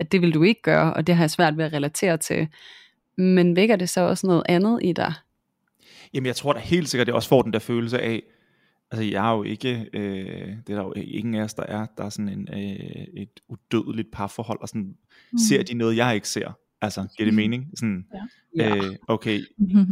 [0.00, 2.48] at det vil du ikke gøre, og det har jeg svært ved at relatere til.
[3.18, 5.14] Men vækker det så også noget andet i dig?
[6.14, 8.22] Jamen jeg tror da helt sikkert, at jeg også får den der følelse af,
[8.90, 11.86] altså jeg er jo ikke, øh, det er der jo ingen af os, der er,
[11.98, 14.96] der er sådan en, øh, et udødeligt parforhold, og sådan,
[15.32, 15.38] mm.
[15.38, 16.52] ser de noget, jeg ikke ser?
[16.80, 17.36] Altså, giver det mm-hmm.
[17.36, 17.70] mening?
[17.78, 18.06] Sådan,
[18.56, 18.76] ja.
[18.76, 19.40] øh, okay,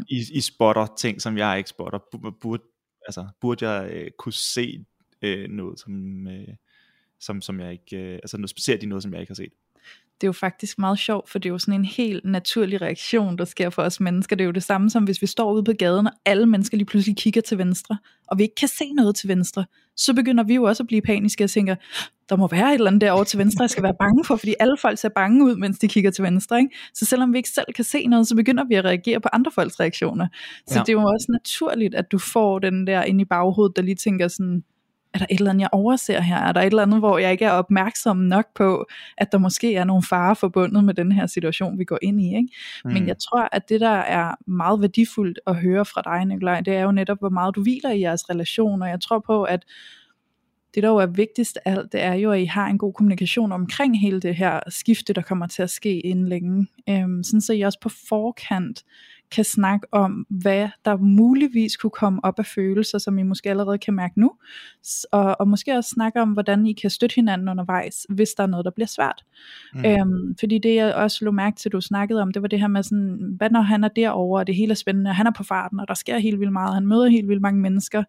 [0.08, 1.98] I, I spotter ting, som jeg ikke spotter.
[2.40, 2.62] Burde,
[3.06, 4.84] altså, burde jeg øh, kunne se
[5.22, 6.48] øh, noget, som, øh,
[7.20, 9.52] som, som jeg ikke, øh, altså noget, ser de noget, som jeg ikke har set?
[10.24, 13.38] Det er jo faktisk meget sjovt, for det er jo sådan en helt naturlig reaktion,
[13.38, 14.36] der sker for os mennesker.
[14.36, 16.76] Det er jo det samme som, hvis vi står ude på gaden, og alle mennesker
[16.76, 19.64] lige pludselig kigger til venstre, og vi ikke kan se noget til venstre,
[19.96, 21.74] så begynder vi jo også at blive paniske og tænker,
[22.28, 24.54] der må være et eller andet derovre til venstre, jeg skal være bange for, fordi
[24.60, 26.58] alle folk ser bange ud, mens de kigger til venstre.
[26.58, 26.76] Ikke?
[26.94, 29.50] Så selvom vi ikke selv kan se noget, så begynder vi at reagere på andre
[29.50, 30.26] folks reaktioner.
[30.66, 30.80] Så ja.
[30.80, 33.94] det er jo også naturligt, at du får den der ind i baghovedet, der lige
[33.94, 34.62] tænker sådan,
[35.14, 36.36] er der et eller andet, jeg overser her?
[36.36, 38.86] Er der et eller andet, hvor jeg ikke er opmærksom nok på,
[39.18, 42.36] at der måske er nogle farer forbundet med den her situation, vi går ind i?
[42.36, 42.48] Ikke?
[42.84, 42.92] Mm.
[42.92, 46.76] Men jeg tror, at det, der er meget værdifuldt at høre fra dig, Nikolaj, det
[46.76, 49.64] er jo netop, hvor meget du hviler i jeres relation, og jeg tror på, at
[50.74, 52.92] det der jo er vigtigst af alt, det er jo, at I har en god
[52.92, 56.66] kommunikation omkring hele det her skifte, der kommer til at ske inden længe.
[56.88, 58.84] Øhm, sådan så I også på forkant
[59.30, 63.78] kan snakke om, hvad der muligvis kunne komme op af følelser, som I måske allerede
[63.78, 64.32] kan mærke nu,
[65.12, 68.46] og, og måske også snakke om, hvordan I kan støtte hinanden undervejs, hvis der er
[68.46, 69.24] noget, der bliver svært.
[69.74, 69.84] Mm.
[69.84, 72.68] Øhm, fordi det jeg også lå mærke til, du snakkede om, det var det her
[72.68, 75.32] med sådan, hvad når han er derovre, og det hele er spændende, og han er
[75.36, 78.02] på farten, og der sker helt vildt meget, han møder helt vildt mange mennesker,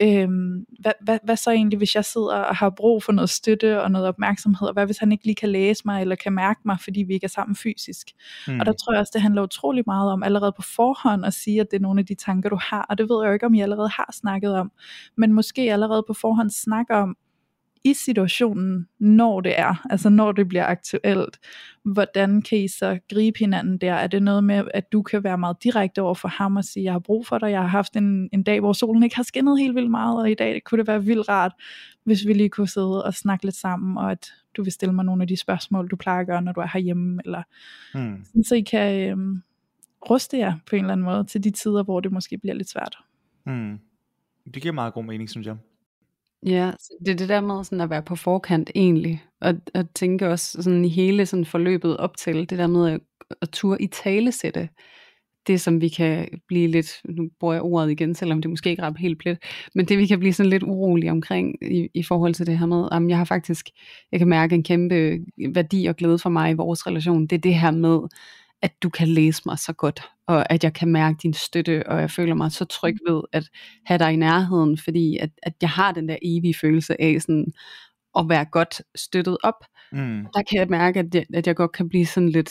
[0.00, 3.82] øhm, hvad, hvad, hvad så egentlig, hvis jeg sidder og har brug for noget støtte
[3.82, 6.60] og noget opmærksomhed, og hvad hvis han ikke lige kan læse mig, eller kan mærke
[6.64, 8.06] mig, fordi vi ikke er sammen fysisk.
[8.48, 8.60] Mm.
[8.60, 11.60] Og der tror jeg også, det handler utrolig meget om allerede på forhånd at sige,
[11.60, 13.46] at det er nogle af de tanker, du har, og det ved jeg jo ikke,
[13.46, 14.72] om I allerede har snakket om,
[15.16, 17.16] men måske allerede på forhånd snakke om,
[17.84, 21.38] i situationen, når det er, altså når det bliver aktuelt,
[21.82, 23.92] hvordan kan I så gribe hinanden der?
[23.94, 26.84] Er det noget med, at du kan være meget direkte over for ham og sige,
[26.84, 29.22] jeg har brug for dig, jeg har haft en, en dag, hvor solen ikke har
[29.22, 31.52] skinnet helt vildt meget, og i dag kunne det være vildt rart,
[32.04, 35.04] hvis vi lige kunne sidde og snakke lidt sammen, og at du vil stille mig
[35.04, 37.42] nogle af de spørgsmål, du plejer at gøre, når du er herhjemme, eller
[37.94, 38.44] hmm.
[38.44, 39.42] så I kan øhm,
[40.10, 42.70] ruste jer på en eller anden måde til de tider, hvor det måske bliver lidt
[42.70, 42.98] svært.
[43.44, 43.78] Hmm.
[44.54, 45.56] Det giver meget god mening, synes jeg.
[46.46, 46.70] Ja,
[47.06, 50.62] det er det der med sådan at være på forkant egentlig, og at tænke også
[50.62, 53.00] sådan i hele sådan forløbet op til, det der med at,
[53.42, 54.68] at turde i talesætte,
[55.46, 58.82] det som vi kan blive lidt, nu bruger jeg ordet igen, selvom det måske ikke
[58.82, 59.38] rammer helt plet,
[59.74, 62.66] men det vi kan blive sådan lidt urolige omkring i, i forhold til det her
[62.66, 63.68] med, jamen jeg har faktisk,
[64.12, 65.18] jeg kan mærke en kæmpe
[65.54, 67.98] værdi og glæde for mig i vores relation, det er det her med,
[68.64, 72.00] at du kan læse mig så godt, og at jeg kan mærke din støtte, og
[72.00, 73.48] jeg føler mig så tryg ved at
[73.86, 77.52] have dig i nærheden, fordi at, at jeg har den der evige følelse af sådan,
[78.18, 79.64] at være godt støttet op.
[79.92, 80.26] Mm.
[80.34, 82.50] Der kan jeg mærke, at jeg, at jeg godt kan blive sådan lidt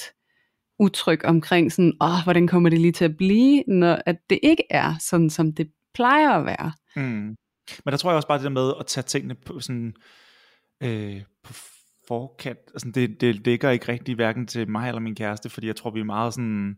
[0.79, 4.63] utryg omkring sådan, åh, hvordan kommer det lige til at blive, når at det ikke
[4.69, 6.71] er sådan, som det plejer at være.
[6.95, 7.35] Mm.
[7.85, 9.93] Men der tror jeg også bare det der med at tage tingene på sådan,
[10.83, 11.53] øh, på
[12.07, 15.75] forkant, altså det, det ligger ikke rigtig hverken til mig eller min kæreste, fordi jeg
[15.75, 16.77] tror vi er meget sådan,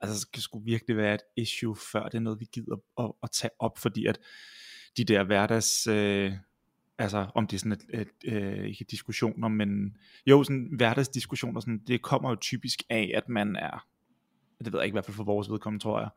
[0.00, 3.30] altså det skulle virkelig være et issue, før det er noget vi gider at, at
[3.30, 4.18] tage op, fordi at
[4.96, 6.32] de der hverdags, øh,
[6.98, 11.60] altså om det er sådan et, et, et øh, ikke diskussioner, men jo sådan hverdagsdiskussioner,
[11.60, 13.86] sådan, det kommer jo typisk af, at man er,
[14.64, 16.08] det ved jeg ikke i hvert fald for vores vedkommende, tror jeg,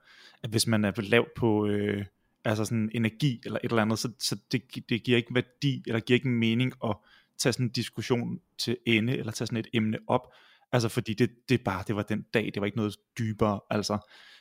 [0.44, 2.06] at hvis man er lavt på, øh,
[2.46, 6.00] altså sådan energi eller et eller andet, så, så det, det giver ikke værdi, eller
[6.00, 6.96] giver ikke mening at
[7.40, 10.34] tage sådan en diskussion til ende, eller tage sådan et emne op,
[10.72, 13.98] altså fordi det, det bare, det var den dag, det var ikke noget dybere, altså,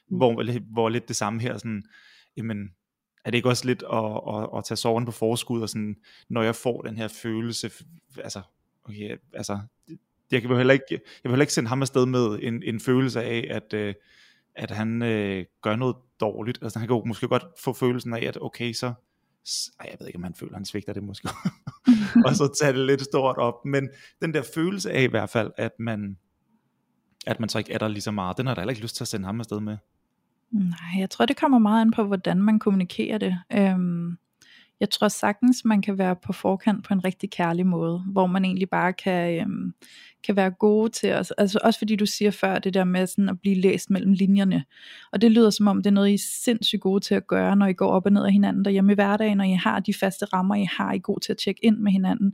[0.08, 0.16] mm.
[0.16, 1.84] hvor, hvor lidt det samme her, sådan,
[2.36, 2.70] jamen,
[3.24, 5.96] er det ikke også lidt at, at, at tage sorgen på forskud, og sådan,
[6.28, 7.70] når jeg får den her følelse,
[8.18, 8.42] altså,
[8.84, 9.58] okay, altså,
[10.30, 13.22] jeg vil heller ikke, jeg vil heller ikke sende ham afsted med en, en følelse
[13.22, 13.94] af, at, øh,
[14.54, 18.24] at han øh, gør noget dårligt, altså han kan jo måske godt få følelsen af,
[18.24, 18.86] at okay, så,
[19.80, 21.28] ej, jeg ved ikke, om han føler, han svigter det måske,
[22.26, 23.88] og så tage det lidt stort op, men
[24.22, 26.16] den der følelse af i hvert fald, at man,
[27.26, 28.96] at man så ikke er der lige så meget, den har jeg heller ikke lyst
[28.96, 29.76] til at sende ham afsted med.
[30.52, 33.38] Nej, jeg tror, det kommer meget an på, hvordan man kommunikerer det.
[33.52, 34.18] Øhm,
[34.80, 38.44] jeg tror sagtens, man kan være på forkant på en rigtig kærlig måde, hvor man
[38.44, 39.74] egentlig bare kan, øhm,
[40.24, 41.30] kan være gode til os.
[41.30, 44.64] Altså også fordi du siger før det der med sådan at blive læst mellem linjerne.
[45.12, 47.56] Og det lyder som om, det er noget, I er sindssygt gode til at gøre,
[47.56, 49.94] når I går op og ned af hinanden derhjemme i hverdagen, og I har de
[49.94, 52.32] faste rammer, I har, I er gode til at tjekke ind med hinanden.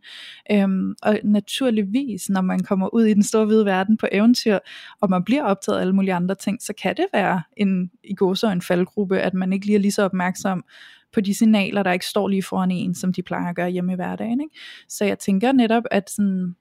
[0.50, 4.58] Øhm, og naturligvis, når man kommer ud i den store hvide verden på eventyr,
[5.00, 8.14] og man bliver optaget af alle mulige andre ting, så kan det være en, i
[8.14, 10.64] går så en faldgruppe, at man ikke lige er lige så opmærksom
[11.14, 13.92] på de signaler, der ikke står lige foran en, som de plejer at gøre hjemme
[13.92, 14.40] i hverdagen.
[14.40, 14.56] Ikke?
[14.88, 16.54] Så jeg tænker netop, at sådan,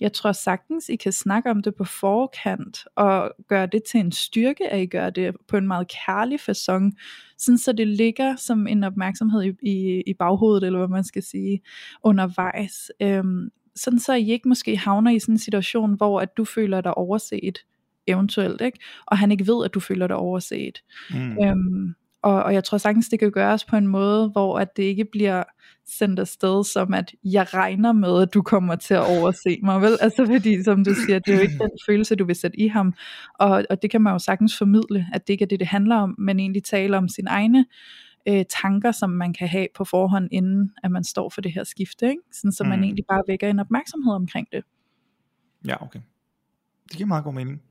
[0.00, 4.12] jeg tror sagtens, I kan snakke om det på forkant, og gøre det til en
[4.12, 6.90] styrke, at I gør det på en meget kærlig façon,
[7.38, 11.22] sådan så det ligger som en opmærksomhed i, i, i baghovedet, eller hvad man skal
[11.22, 11.60] sige,
[12.02, 12.90] undervejs.
[13.00, 16.80] Øhm, sådan så I ikke måske havner i sådan en situation, hvor at du føler
[16.80, 17.58] dig overset,
[18.06, 18.78] eventuelt, ikke?
[19.06, 20.82] og han ikke ved, at du føler dig overset.
[21.10, 21.44] Mm.
[21.44, 24.82] Øhm, Og, og jeg tror sagtens, det kan gøres på en måde, hvor at det
[24.82, 25.42] ikke bliver
[25.86, 29.98] sendt afsted som, at jeg regner med, at du kommer til at overse mig, vel?
[30.00, 32.68] Altså fordi, som du siger, det er jo ikke den følelse, du vil sætte i
[32.68, 32.94] ham.
[33.38, 35.96] Og, og det kan man jo sagtens formidle, at det ikke er det, det handler
[35.96, 37.66] om, men egentlig tale om sin egne
[38.28, 41.64] øh, tanker, som man kan have på forhånd, inden at man står for det her
[41.64, 42.22] skifte, ikke?
[42.32, 42.70] Sådan, så mm.
[42.70, 44.64] man egentlig bare vækker en opmærksomhed omkring det.
[45.66, 46.00] Ja, okay.
[46.88, 47.62] Det giver meget god mening.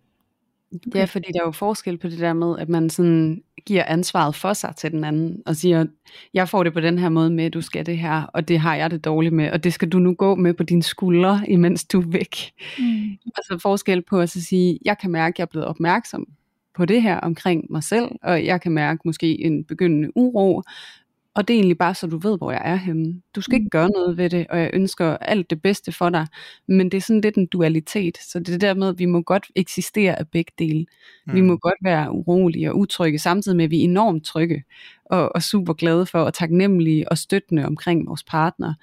[0.76, 1.00] Okay.
[1.00, 4.36] Ja, fordi der er jo forskel på det der med, at man sådan giver ansvaret
[4.36, 5.86] for sig til den anden, og siger,
[6.34, 8.76] jeg får det på den her måde med, du skal det her, og det har
[8.76, 11.84] jeg det dårligt med, og det skal du nu gå med på dine skuldre, imens
[11.86, 12.36] du er væk.
[12.80, 13.18] Mm.
[13.38, 16.28] Altså forskel på at sige, jeg kan mærke, at jeg er blevet opmærksom
[16.76, 20.62] på det her omkring mig selv, og jeg kan mærke måske en begyndende uro,
[21.36, 23.22] og det er egentlig bare så du ved, hvor jeg er henne.
[23.36, 23.70] Du skal ikke mm.
[23.70, 26.28] gøre noget ved det, og jeg ønsker alt det bedste for dig.
[26.68, 28.18] Men det er sådan lidt en dualitet.
[28.18, 30.86] Så det er der med, at vi må godt eksistere af begge dele.
[31.28, 31.34] Mm.
[31.34, 34.64] Vi må godt være urolige og utrygge, samtidig med, at vi er enormt trygge
[35.06, 38.74] og, og super glade for og taknemmelige og støttende omkring vores partner.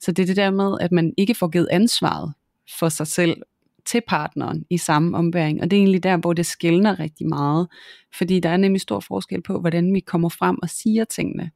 [0.00, 2.32] Så det er det der med, at man ikke får givet ansvaret
[2.78, 3.42] for sig selv
[3.86, 5.62] til partneren i samme omværing.
[5.62, 7.68] Og det er egentlig der, hvor det skældner rigtig meget.
[8.18, 11.50] Fordi der er nemlig stor forskel på, hvordan vi kommer frem og siger tingene.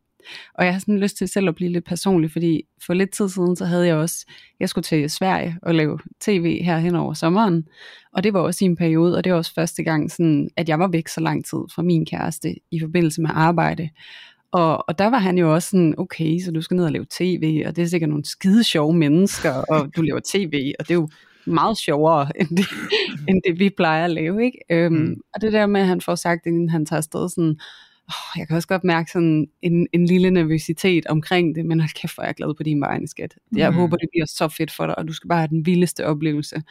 [0.55, 3.29] Og jeg har sådan lyst til selv at blive lidt personlig, fordi for lidt tid
[3.29, 4.27] siden, så havde jeg også,
[4.61, 7.65] jeg skulle til Sverige og lave tv her hen over sommeren,
[8.13, 10.69] og det var også i en periode, og det var også første gang, sådan, at
[10.69, 13.89] jeg var væk så lang tid fra min kæreste i forbindelse med arbejde.
[14.53, 17.07] Og, og der var han jo også sådan, okay, så du skal ned og lave
[17.11, 20.95] tv, og det er sikkert nogle skide sjove mennesker, og du laver tv, og det
[20.95, 21.09] er jo
[21.47, 22.67] meget sjovere, end det,
[23.29, 24.59] end det vi plejer at lave, ikke?
[24.71, 25.21] Øhm, mm.
[25.35, 27.59] Og det der med, at han får sagt, inden han tager afsted sådan,
[28.13, 32.01] oh, jeg kan også godt mærke sådan en, en lille nervøsitet omkring det, men hold
[32.01, 33.35] kæft, hvor er jeg glad på din vegne, skat.
[33.57, 33.77] Jeg mm.
[33.77, 36.63] håber, det bliver så fedt for dig, og du skal bare have den vildeste oplevelse,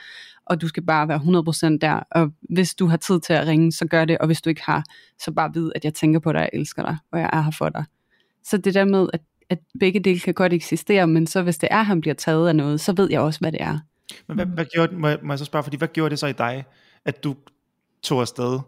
[0.45, 3.71] og du skal bare være 100% der, og hvis du har tid til at ringe,
[3.71, 4.83] så gør det, og hvis du ikke har,
[5.19, 7.51] så bare vid, at jeg tænker på dig, jeg elsker dig, og jeg er her
[7.51, 7.85] for dig.
[8.43, 11.69] Så det der med, at, at begge dele kan godt eksistere, men så hvis det
[11.71, 13.79] er, at han bliver taget af noget, så ved jeg også, hvad det er.
[14.27, 16.27] Men hvad, hvad gjorde, må, jeg, må jeg så spørge, fordi hvad gjorde det så
[16.27, 16.65] i dig,
[17.05, 17.35] at du
[18.03, 18.59] tog afsted,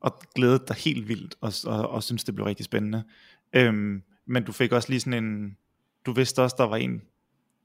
[0.00, 3.04] og glædede dig helt vildt, og, og, og synes det blev rigtig spændende.
[3.52, 5.56] Øhm, men du fik også lige sådan en,
[6.06, 7.02] du vidste også, der var en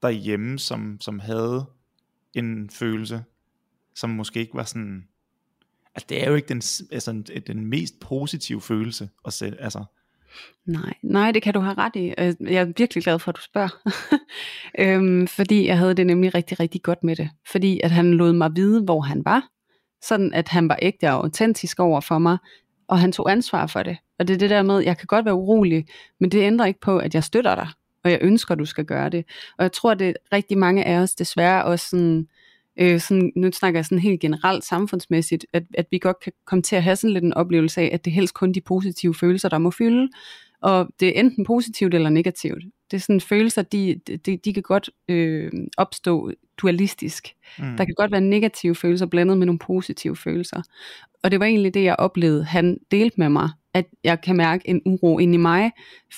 [0.01, 1.65] derhjemme, som, som havde
[2.33, 3.23] en følelse,
[3.95, 5.07] som måske ikke var sådan,
[5.95, 9.85] altså det er jo ikke den, altså, den mest positive følelse at sætte, altså,
[10.65, 12.13] Nej, nej, det kan du have ret i.
[12.17, 13.89] Øh, jeg er virkelig glad for, at du spørger.
[14.79, 17.29] øhm, fordi jeg havde det nemlig rigtig, rigtig godt med det.
[17.51, 19.47] Fordi at han lod mig vide, hvor han var
[20.07, 22.37] sådan at han var ægte og autentisk over for mig,
[22.87, 23.97] og han tog ansvar for det.
[24.19, 25.85] Og det er det der med, jeg kan godt være urolig,
[26.19, 27.67] men det ændrer ikke på, at jeg støtter dig,
[28.03, 29.25] og jeg ønsker, at du skal gøre det.
[29.57, 32.27] Og jeg tror, at det er rigtig mange af os desværre også sådan,
[32.79, 36.61] øh, sådan, nu snakker jeg sådan helt generelt samfundsmæssigt, at, at vi godt kan komme
[36.61, 39.49] til at have sådan lidt en oplevelse af, at det helst kun de positive følelser,
[39.49, 40.09] der må fylde,
[40.61, 42.63] og det er enten positivt eller negativt.
[42.93, 47.27] Det er sådan følelser, de, de, de kan godt øh, opstå dualistisk.
[47.59, 47.77] Mm.
[47.77, 50.61] Der kan godt være negative følelser blandet med nogle positive følelser.
[51.23, 54.69] Og det var egentlig det, jeg oplevede, han delte med mig, at jeg kan mærke
[54.69, 55.71] en uro ind i mig,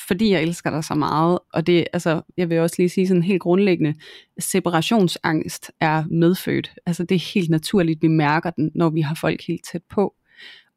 [0.08, 1.40] fordi jeg elsker dig så meget.
[1.54, 3.94] Og det, altså, jeg vil også lige sige sådan helt grundlæggende,
[4.40, 6.72] separationsangst er medfødt.
[6.86, 10.16] Altså det er helt naturligt, vi mærker den, når vi har folk helt tæt på.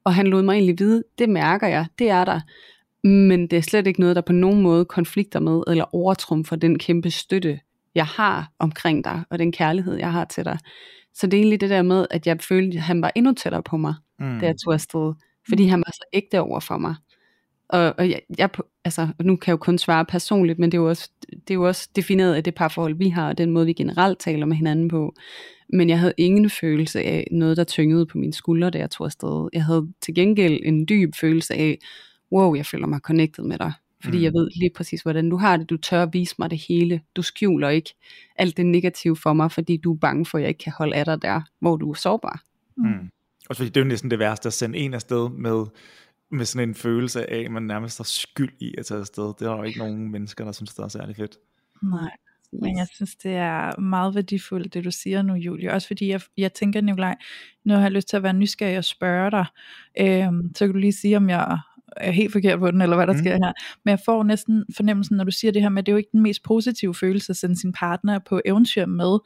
[0.05, 2.41] Og han lod mig egentlig vide, det mærker jeg, det er der
[3.05, 6.79] men det er slet ikke noget, der på nogen måde konflikter med, eller overtrumfer den
[6.79, 7.61] kæmpe støtte,
[7.95, 10.59] jeg har omkring dig, og den kærlighed, jeg har til dig.
[11.15, 13.63] Så det er egentlig det der med, at jeg følte, at han var endnu tættere
[13.63, 14.39] på mig, mm.
[14.41, 15.13] da jeg tog afsted,
[15.49, 16.95] fordi han var så ægte over for mig.
[17.69, 18.51] Og, og jeg, jeg,
[18.85, 21.55] altså, nu kan jeg jo kun svare personligt, men det er jo også, det er
[21.55, 24.57] jo også defineret af det parforhold, vi har, og den måde, vi generelt taler med
[24.57, 25.15] hinanden på.
[25.73, 29.07] Men jeg havde ingen følelse af noget, der tyngede på mine skuldre, da jeg tog
[29.07, 29.49] afsted.
[29.53, 31.79] Jeg havde til gengæld en dyb følelse af,
[32.33, 33.73] wow, jeg føler mig connected med dig.
[34.05, 34.25] Fordi mm.
[34.25, 35.71] jeg ved lige præcis, hvordan du har det.
[35.71, 37.01] Du tør at vise mig det hele.
[37.17, 37.95] Du skjuler ikke
[38.37, 40.97] alt det negative for mig, fordi du er bange for, at jeg ikke kan holde
[40.97, 42.43] af dig der, hvor du er sårbar.
[42.77, 42.89] Mm.
[42.89, 43.11] Mm.
[43.51, 45.67] Og fordi det er jo næsten det værste at sende en afsted med,
[46.31, 49.25] med sådan en følelse af, at man nærmest har skyld i at tage afsted.
[49.39, 51.37] Det er jo ikke nogen mennesker, der synes, det er særlig fedt.
[51.83, 52.11] Nej.
[52.53, 55.73] Men jeg synes, det er meget værdifuldt, det du siger nu, Julie.
[55.73, 57.15] Også fordi jeg, jeg tænker, Nikolaj,
[57.65, 59.47] nu har jeg lyst til at være nysgerrig og spørge dig.
[60.01, 61.59] Øhm, så kan du lige sige, om jeg
[61.97, 63.19] er helt forkert på den, eller hvad der mm.
[63.19, 63.53] sker her.
[63.85, 65.99] Men jeg får næsten fornemmelsen, når du siger det her med, at det er jo
[65.99, 69.19] ikke den mest positive følelse at sende sin partner på eventyr med.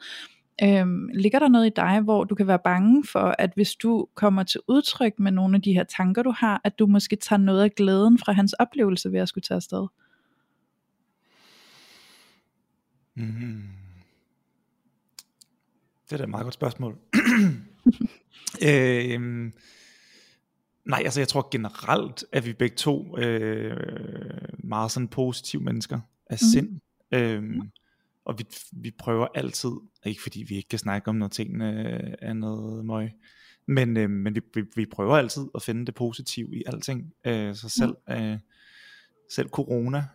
[0.63, 4.07] Øhm, ligger der noget i dig, hvor du kan være bange for, at hvis du
[4.15, 7.39] kommer til udtryk med nogle af de her tanker, du har, at du måske tager
[7.39, 9.87] noget af glæden fra hans oplevelse ved at skulle tage afsted?
[13.15, 13.63] Mm.
[16.05, 16.97] Det er da et meget godt spørgsmål.
[18.69, 19.53] øhm,
[20.85, 26.37] Nej, altså jeg tror generelt, at vi begge to øh, meget sådan positive mennesker af
[26.41, 26.47] mm.
[26.53, 26.79] sind.
[27.11, 27.61] Øhm,
[28.25, 29.71] og vi, vi prøver altid,
[30.05, 31.65] ikke fordi vi ikke kan snakke om, når tingene
[32.21, 33.11] er noget møg,
[33.67, 37.13] men, øh, men vi, vi, vi prøver altid at finde det positive i alting.
[37.25, 38.39] Øh, så selv, øh,
[39.35, 40.05] selv corona,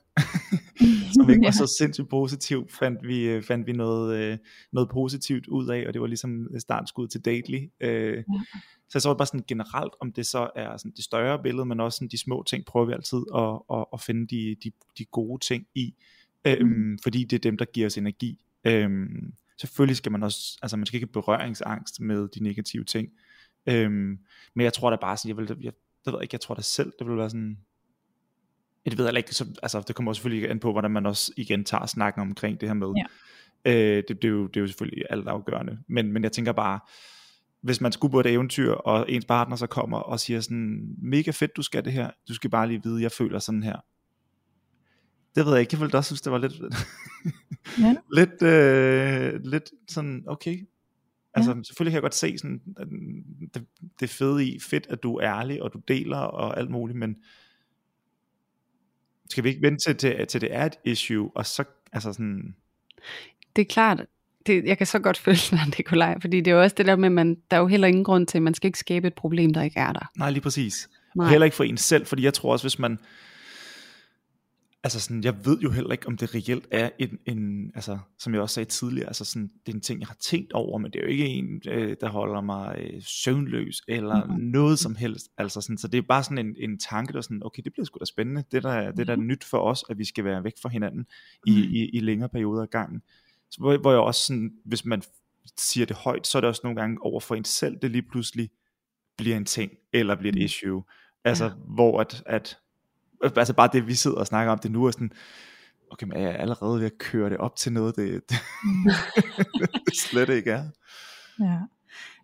[1.14, 4.38] som ikke var så sindssygt positiv, fandt vi, øh, fandt vi noget, øh,
[4.72, 7.68] noget positivt ud af, og det var ligesom startskud til Dately.
[7.80, 8.22] Øh, ja.
[8.88, 11.80] Så jeg så bare sådan generelt, om det så er sådan det større billede, men
[11.80, 15.04] også sådan de små ting, prøver vi altid at, at, at finde de, de, de
[15.04, 15.94] gode ting i,
[16.44, 16.98] øhm, mm.
[17.02, 18.38] fordi det er dem, der giver os energi.
[18.64, 23.08] Øhm, selvfølgelig skal man også, altså man skal ikke have berøringsangst med de negative ting,
[23.66, 24.18] øhm,
[24.54, 25.72] men jeg tror da bare sådan, jeg vil, jeg,
[26.04, 27.58] det ved ikke, jeg tror da selv, det vil være sådan,
[28.90, 31.32] det ved jeg ikke, så, altså det kommer også selvfølgelig an på, hvordan man også
[31.36, 33.72] igen tager snakken omkring det her med, ja.
[33.72, 36.52] øh, det, det, er jo, det er jo selvfølgelig alt afgørende, men, men jeg tænker
[36.52, 36.80] bare,
[37.62, 41.30] hvis man skulle på et eventyr, og ens partner så kommer og siger sådan, mega
[41.30, 43.76] fedt du skal det her, du skal bare lige vide, jeg føler sådan her.
[45.34, 46.52] Det ved jeg ikke, jeg ville også synes, det var lidt,
[47.80, 47.96] ja.
[48.18, 50.66] lidt, øh, lidt sådan, okay,
[51.34, 51.62] Altså ja.
[51.62, 52.60] selvfølgelig kan jeg godt se sådan,
[53.54, 53.66] det,
[54.00, 57.16] det fede i, fedt at du er ærlig, og du deler og alt muligt, men
[59.30, 62.54] skal vi ikke vente til, til, til det er et issue, og så, altså sådan...
[63.56, 64.00] Det er klart,
[64.46, 66.96] det, jeg kan så godt føle dig, Nikolaj, fordi det er jo også det der
[66.96, 69.06] med, at man, der er jo heller ingen grund til, at man skal ikke skabe
[69.06, 70.10] et problem, der ikke er der.
[70.18, 70.88] Nej, lige præcis.
[71.16, 71.30] Nej.
[71.30, 72.98] Heller ikke for en selv, fordi jeg tror også, hvis man,
[74.84, 78.34] altså sådan, jeg ved jo heller ikke, om det reelt er en, en altså, som
[78.34, 80.92] jeg også sagde tidligere, altså sådan, det er en ting, jeg har tænkt over, men
[80.92, 84.44] det er jo ikke en, øh, der holder mig øh, søvnløs, eller mm-hmm.
[84.44, 87.42] noget som helst, altså sådan, så det er bare sådan en, en tanke, der sådan,
[87.44, 88.96] okay, det bliver sgu da spændende, det der, mm-hmm.
[88.96, 91.06] det der er nyt for os, at vi skal være væk fra hinanden
[91.46, 91.74] i, mm-hmm.
[91.74, 93.02] i, i længere perioder af gangen,
[93.50, 95.02] så hvor, hvor jeg også sådan, hvis man
[95.58, 98.02] siger det højt, så er det også nogle gange over for en selv, det lige
[98.02, 98.50] pludselig
[99.16, 100.44] bliver en ting, eller bliver et mm.
[100.44, 100.82] issue,
[101.24, 101.50] altså ja.
[101.66, 102.58] hvor at, at
[103.22, 105.10] altså bare det vi sidder og snakker om det nu er sådan
[105.90, 108.38] okay, men er jeg allerede ved at køre det op til noget det, det,
[109.86, 110.64] det slet ikke er?
[111.40, 111.58] Ja.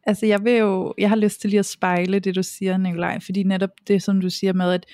[0.07, 3.21] Altså jeg vil jo, jeg har lyst til lige at spejle det du siger Nikolaj,
[3.21, 4.87] fordi netop det som du siger med, at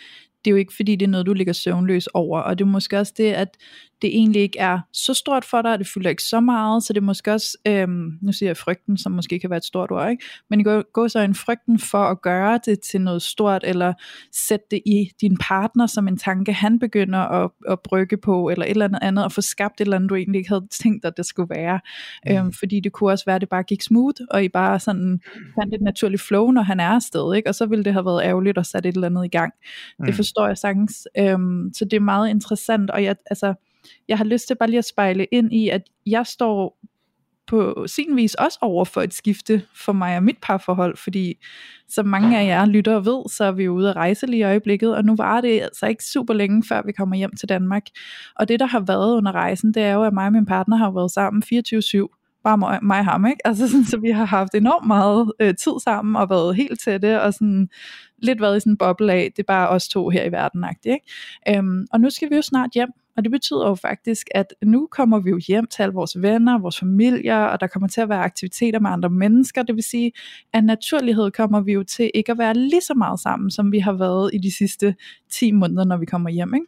[0.44, 2.68] det er jo ikke fordi, det er noget, du ligger søvnløs over, og det er
[2.68, 3.56] måske også det, at
[4.02, 7.00] det egentlig ikke er så stort for dig, det fylder ikke så meget, så det
[7.00, 10.10] er måske også, øhm, nu siger jeg frygten, som måske kan være et stort ord,
[10.10, 10.24] ikke?
[10.50, 13.92] men gå, gå så en frygten for at gøre det til noget stort, eller
[14.32, 18.64] sætte det i din partner som en tanke, han begynder at, at brygge på, eller
[18.64, 21.04] et eller andet andet, og få skabt et eller andet, du egentlig ikke havde tænkt,
[21.04, 21.80] at det skulle være.
[22.26, 22.36] Mm.
[22.36, 25.20] Øhm, fordi det kunne også være, at det bare gik smooth, og I bare sådan
[25.60, 27.48] fandt et naturligt flow, når han er afsted, ikke?
[27.48, 29.52] og så ville det have været ærgerligt at sætte et eller andet i gang.
[29.98, 30.06] Mm.
[30.06, 31.08] Det forstår jeg sagtens.
[31.18, 33.54] Øhm, så det er meget interessant, og jeg, altså,
[34.08, 36.78] jeg har lyst til bare lige at spejle ind i, at jeg står
[37.46, 41.34] på sin vis også over for et skifte for mig og mit parforhold, fordi
[41.88, 44.42] som mange af jer lytter og ved, så er vi ude at rejse lige i
[44.42, 47.82] øjeblikket, og nu var det altså ikke super længe, før vi kommer hjem til Danmark.
[48.36, 50.76] Og det, der har været under rejsen, det er jo, at mig og min partner
[50.76, 51.42] har været sammen
[52.06, 53.46] 24-7 bare mig, mig og ham, ikke?
[53.46, 57.22] Altså sådan, så vi har haft enormt meget øh, tid sammen og været helt tætte
[57.22, 57.68] og sådan
[58.18, 60.64] lidt været i sådan en boble af, det er bare os to her i verden,
[60.84, 61.00] ikke?
[61.48, 64.88] Øhm, og nu skal vi jo snart hjem, og det betyder jo faktisk, at nu
[64.90, 68.08] kommer vi jo hjem til alle vores venner, vores familier, og der kommer til at
[68.08, 69.62] være aktiviteter med andre mennesker.
[69.62, 70.12] Det vil sige,
[70.52, 73.78] at naturlighed kommer vi jo til ikke at være lige så meget sammen, som vi
[73.78, 74.94] har været i de sidste
[75.32, 76.54] 10 måneder, når vi kommer hjem.
[76.54, 76.66] Ikke?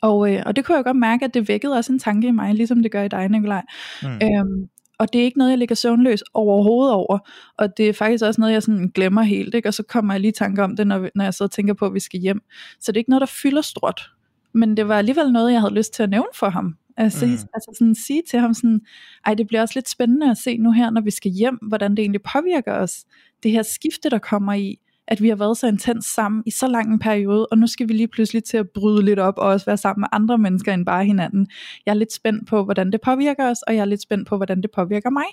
[0.00, 2.30] Og, øh, og det kunne jeg godt mærke, at det vækkede også en tanke i
[2.30, 3.62] mig, ligesom det gør i dig, Nikolaj.
[4.02, 4.08] Mm.
[4.08, 4.68] Øhm,
[5.02, 7.18] og det er ikke noget, jeg ligger søvnløs overhovedet over,
[7.58, 9.68] og det er faktisk også noget, jeg sådan glemmer helt, ikke?
[9.68, 11.86] og så kommer jeg lige i tanke om det, når, når jeg så tænker på,
[11.86, 12.42] at vi skal hjem.
[12.80, 14.10] Så det er ikke noget, der fylder stort
[14.54, 16.76] men det var alligevel noget, jeg havde lyst til at nævne for ham.
[16.96, 17.32] Altså, mm.
[17.32, 18.80] altså sådan sige til ham sådan,
[19.26, 21.90] ej det bliver også lidt spændende at se nu her, når vi skal hjem, hvordan
[21.90, 23.04] det egentlig påvirker os.
[23.42, 24.78] Det her skifte, der kommer i,
[25.08, 27.88] at vi har været så intens sammen i så lang en periode, og nu skal
[27.88, 30.74] vi lige pludselig til at bryde lidt op, og også være sammen med andre mennesker
[30.74, 31.46] end bare hinanden.
[31.86, 34.36] Jeg er lidt spændt på, hvordan det påvirker os, og jeg er lidt spændt på,
[34.36, 35.24] hvordan det påvirker mig.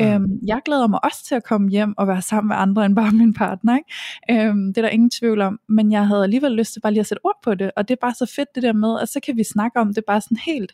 [0.00, 0.06] Mm.
[0.06, 2.96] Øhm, jeg glæder mig også til at komme hjem og være sammen med andre end
[2.96, 3.76] bare min partner.
[3.76, 4.46] Ikke?
[4.48, 7.00] Øhm, det er der ingen tvivl om, men jeg havde alligevel lyst til bare lige
[7.00, 9.08] at sætte ord på det, og det er bare så fedt det der med, at
[9.08, 10.72] så kan vi snakke om det bare sådan helt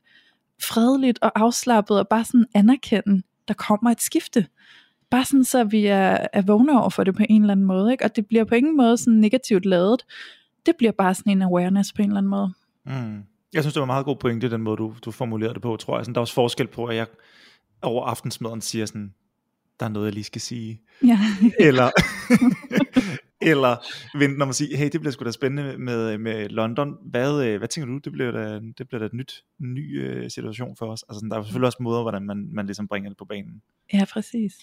[0.63, 4.47] fredeligt og afslappet, og bare sådan anerkende, der kommer et skifte
[5.11, 7.93] bare sådan, så vi er, er vågne over for det på en eller anden måde,
[7.93, 8.05] ikke?
[8.05, 10.05] og det bliver på ingen måde sådan negativt lavet,
[10.67, 12.53] det bliver bare sådan en awareness på en eller anden måde.
[12.87, 13.23] Mm.
[13.53, 15.77] Jeg synes, det var en meget god pointe, den måde, du, du formulerede det på,
[15.77, 16.05] tror jeg.
[16.05, 17.07] Sådan, der er også forskel på, at jeg
[17.83, 19.15] over aftensmaden siger sådan,
[19.81, 20.83] der er noget, jeg lige skal sige.
[21.05, 21.19] Ja.
[21.69, 21.91] eller,
[23.53, 23.77] eller
[24.19, 26.97] vente om at sige, hey, det bliver sgu da spændende med, med London.
[27.03, 30.29] Hvad, øh, hvad tænker du, det bliver da, det bliver da et nyt, ny uh,
[30.29, 31.05] situation for os?
[31.09, 33.63] Altså, der er selvfølgelig også måder, hvordan man, man ligesom bringer det på banen.
[33.93, 34.55] Ja, præcis.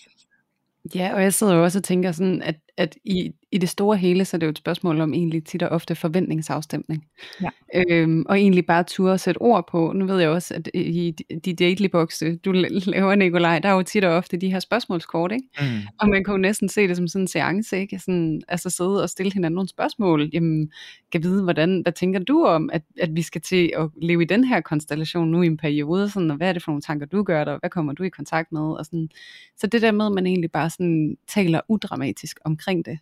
[0.96, 3.98] Ja, og jeg sidder jo også og tænker sådan, at, at i, i det store
[3.98, 7.06] hele, så er det jo et spørgsmål om egentlig tit og ofte forventningsafstemning.
[7.42, 7.50] Ja.
[7.76, 9.92] Øhm, og egentlig bare turde at sætte ord på.
[9.96, 11.16] Nu ved jeg også, at i
[11.46, 15.48] de dately-bokse, du laver, Nikolaj, der er jo tit og ofte de her spørgsmålskort, ikke?
[15.60, 15.88] Mm.
[16.00, 18.00] Og man kan jo næsten se det som sådan en seance, ikke?
[18.00, 20.30] Sådan, altså sidde og stille hinanden nogle spørgsmål.
[20.34, 20.72] Jamen,
[21.12, 24.26] kan vide, hvordan, hvad tænker du om, at, at vi skal til at leve i
[24.26, 27.06] den her konstellation nu i en periode, sådan, og hvad er det for nogle tanker,
[27.06, 28.62] du gør der, og hvad kommer du i kontakt med?
[28.62, 29.10] Og sådan.
[29.58, 33.00] Så det der med, at man egentlig bare sådan taler udramatisk omkring det.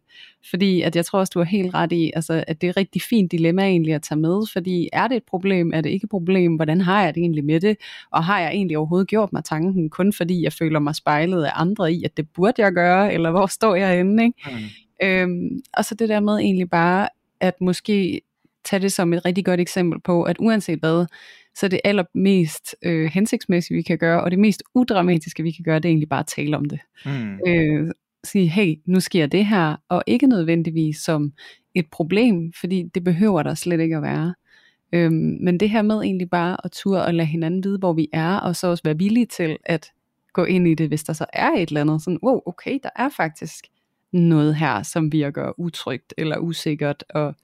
[0.49, 2.77] Fordi at jeg tror også, du har helt ret i, altså, at det er et
[2.77, 6.03] rigtig fint dilemma egentlig at tage med, fordi er det et problem, er det ikke
[6.03, 7.77] et problem, hvordan har jeg det egentlig med det,
[8.11, 11.51] og har jeg egentlig overhovedet gjort mig tanken, kun fordi jeg føler mig spejlet af
[11.55, 14.37] andre i, at det burde jeg gøre, eller hvor står jeg henne, ikke?
[14.51, 15.07] Mm.
[15.07, 17.09] Øhm, og så det der med egentlig bare,
[17.39, 18.21] at måske
[18.65, 21.05] tage det som et rigtig godt eksempel på, at uanset hvad,
[21.55, 25.75] så det allermest øh, hensigtsmæssige, vi kan gøre, og det mest udramatiske, vi kan gøre,
[25.75, 26.79] det er egentlig bare at tale om det.
[27.05, 27.39] Mm.
[27.47, 27.91] Øh,
[28.23, 31.33] sige, hey, nu sker det her, og ikke nødvendigvis som
[31.75, 34.33] et problem, fordi det behøver der slet ikke at være.
[34.93, 38.07] Øhm, men det her med egentlig bare at ture og lade hinanden vide, hvor vi
[38.13, 39.91] er, og så også være villige til at
[40.33, 42.89] gå ind i det, hvis der så er et eller andet, sådan, wow, okay, der
[42.95, 43.65] er faktisk
[44.11, 47.35] noget her, som virker utrygt eller usikkert, og,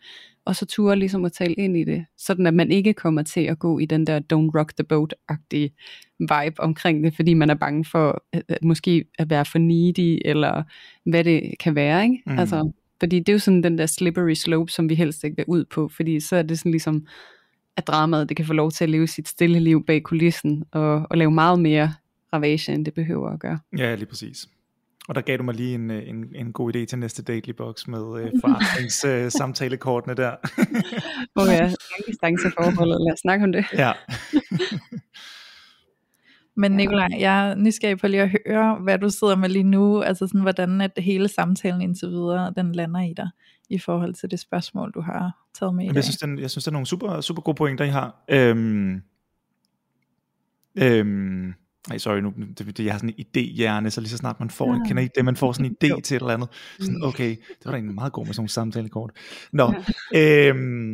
[0.49, 3.41] og så ture ligesom at tale ind i det, sådan at man ikke kommer til
[3.41, 5.69] at gå i den der don't rock the boat-agtige
[6.19, 10.21] vibe omkring det, fordi man er bange for at, at måske at være for needy,
[10.25, 10.63] eller
[11.05, 12.21] hvad det kan være, ikke?
[12.25, 12.39] Mm.
[12.39, 15.45] Altså, fordi det er jo sådan den der slippery slope, som vi helst ikke vil
[15.47, 17.07] ud på, fordi så er det sådan ligesom,
[17.77, 21.07] at dramaet det kan få lov til at leve sit stille liv bag kulissen, og,
[21.09, 21.93] og lave meget mere
[22.33, 23.59] ravage, end det behøver at gøre.
[23.77, 24.49] Ja, lige præcis.
[25.09, 27.53] Og der gav du mig lige en, øh, en, en god idé til næste Dately
[27.53, 30.29] Box med øh, forandrings øh, samtalekortene der.
[31.35, 33.65] Åh oh ja, langdistanceforholdet, lad os snakke om det.
[33.73, 33.91] ja.
[36.55, 40.01] Men Nikolaj, jeg er nysgerrig på lige at høre, hvad du sidder med lige nu,
[40.01, 43.29] altså sådan, hvordan at hele samtalen indtil videre, den lander i dig,
[43.69, 45.95] i forhold til det spørgsmål, du har taget med i dag.
[45.95, 48.23] jeg synes, den, jeg synes, det er nogle super, super gode pointer, I har.
[48.29, 49.01] Øhm,
[50.75, 51.53] øhm,
[51.87, 54.49] nej, sorry, nu, det, det, jeg har sådan en idé-hjerne, så lige så snart man
[54.49, 54.87] får, Ja.
[54.87, 56.49] kender I ikke det, man får sådan en idé til et eller andet,
[56.79, 57.03] sådan, Mm.
[57.03, 59.11] okay, det var da egentlig meget god med sådan nogle samtalekort.
[59.53, 59.73] Nå,
[60.15, 60.93] øhm,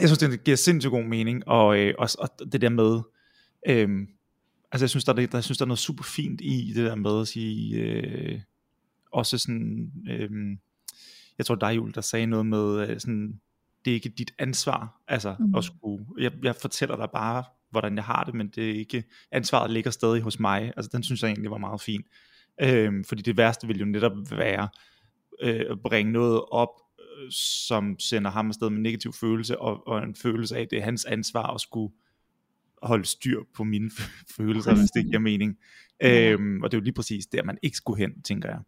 [0.00, 3.00] jeg synes, det giver sindssygt god mening, og, øh, og, og det der med,
[3.68, 4.06] øhm,
[4.72, 6.84] altså jeg synes, der, er der, jeg synes, der er noget super fint i det
[6.84, 8.40] der med at sige, øh,
[9.12, 10.30] også sådan, øh,
[11.38, 13.40] jeg tror dig, Jul, der sagde noget med, øh, sådan,
[13.86, 15.54] det er ikke dit ansvar, altså Mhm.
[15.54, 19.04] at skulle, jeg, jeg fortæller dig bare, hvordan jeg har det, men det er ikke,
[19.32, 22.02] ansvaret ligger stadig hos mig, altså den synes jeg egentlig var meget fin,
[22.62, 24.68] øh, fordi det værste vil jo netop være,
[25.42, 26.68] øh, at bringe noget op,
[27.00, 30.78] øh, som sender ham afsted med negativ følelse, og, og en følelse af, at det
[30.78, 31.94] er hans ansvar at skulle
[32.82, 33.90] holde styr på mine
[34.36, 35.56] følelser, hvis det giver mening.
[36.02, 38.60] Øhm, og det er jo lige præcis der, man ikke skulle hen, tænker jeg.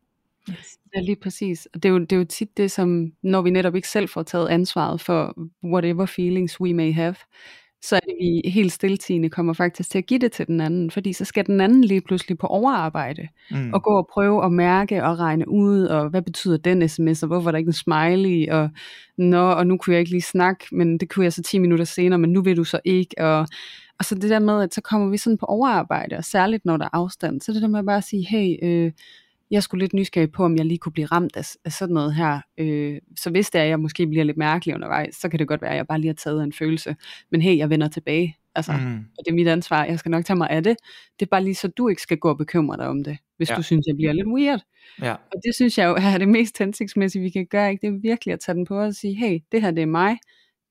[0.97, 1.69] Ja, lige præcis.
[1.75, 4.09] Og det er, jo, det er jo tit det, som når vi netop ikke selv
[4.09, 5.35] får taget ansvaret for
[5.65, 7.15] whatever feelings we may have,
[7.83, 10.91] så er det vi helt stiltigende kommer faktisk til at give det til den anden,
[10.91, 13.73] fordi så skal den anden lige pludselig på overarbejde, Mm.
[13.75, 17.27] og gå og prøve at mærke og regne ud, og hvad betyder den sms, og
[17.27, 18.71] hvorfor er der ikke en smiley, og
[19.19, 21.85] nå, og nu kunne jeg ikke lige snakke, men det kunne jeg så 10 minutter
[21.85, 23.47] senere, men nu vil du så ikke, og,
[23.99, 26.77] og så det der med, at så kommer vi sådan på overarbejde, og særligt når
[26.77, 28.93] der er afstand, så det der med bare at sige, hey, øh,
[29.51, 32.15] jeg skulle lidt nysgerrig på, om jeg lige kunne blive ramt af, af sådan noget
[32.15, 32.41] her.
[32.59, 35.49] Øh, så hvis det er, at jeg måske bliver lidt mærkelig undervejs, så kan det
[35.49, 36.97] godt være, at jeg bare lige har taget en følelse.
[37.31, 38.37] Men hey, jeg vender tilbage.
[38.55, 38.97] Altså, mm.
[39.19, 39.85] Og det er mit ansvar.
[39.85, 40.77] Jeg skal nok tage mig af det.
[41.21, 43.49] Det er bare lige så, du ikke skal gå og bekymre dig om det, hvis
[43.49, 43.55] Ja.
[43.55, 43.57] ja.
[43.57, 44.61] du synes, jeg bliver lidt weird.
[45.03, 45.13] Ja.
[45.13, 47.71] Og det synes jeg jo er det mest hensigtsmæssige, vi kan gøre.
[47.71, 47.87] Ikke?
[47.87, 50.19] Det er virkelig at tage den på og sige, hey, det her det er mig.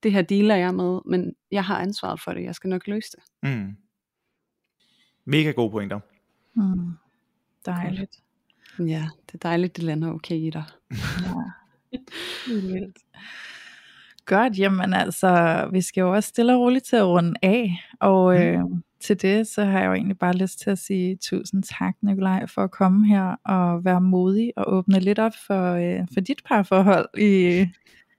[0.04, 2.44] Det her dealer jeg med, men jeg har ansvaret for det.
[2.44, 3.50] Jeg skal nok løse det.
[3.50, 3.76] Mm.
[5.26, 6.00] Mega gode pointer.
[6.56, 6.92] Mm.
[7.66, 8.18] Dejligt.
[8.80, 10.64] Ja, det er dejligt, det lander okay i dig.
[10.92, 11.98] Ja.
[12.54, 12.98] Vildt.
[14.26, 18.44] Godt, jamen altså, vi skal jo også stille og roligt til at runde af, og
[18.44, 18.60] øh,
[19.00, 22.48] til det, så har jeg jo egentlig bare lyst til at sige tusind tak, Nikolaj,
[22.48, 26.42] for at komme her og være modig og åbne lidt op for, øh, for dit
[26.46, 27.66] parforhold i,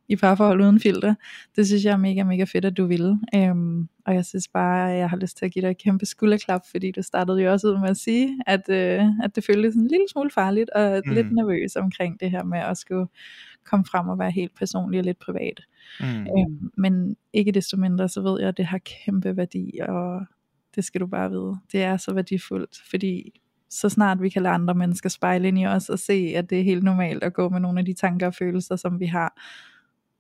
[0.09, 1.15] i parforhold uden filter.
[1.57, 3.19] Det synes jeg er mega, mega fedt, at du ville.
[3.35, 6.07] Øhm, og jeg synes bare, at jeg har lyst til at give dig et kæmpe
[6.07, 9.75] skulderklap, fordi du startede jo også ud med at sige, at, øh, at det føltes
[9.75, 11.13] en lille smule farligt, og Mm.
[11.13, 13.07] lidt nervøs omkring det her med at skulle
[13.65, 15.61] komme frem og være helt personlig og lidt privat.
[16.01, 16.07] Mm.
[16.07, 20.21] Øhm, men ikke desto mindre, så ved jeg, at det har kæmpe værdi, og
[20.75, 21.57] det skal du bare vide.
[21.73, 23.41] Det er så værdifuldt, fordi
[23.71, 26.59] så snart vi kan lade andre mennesker spejle ind i os og se, at det
[26.61, 29.41] er helt normalt at gå med nogle af de tanker og følelser, som vi har,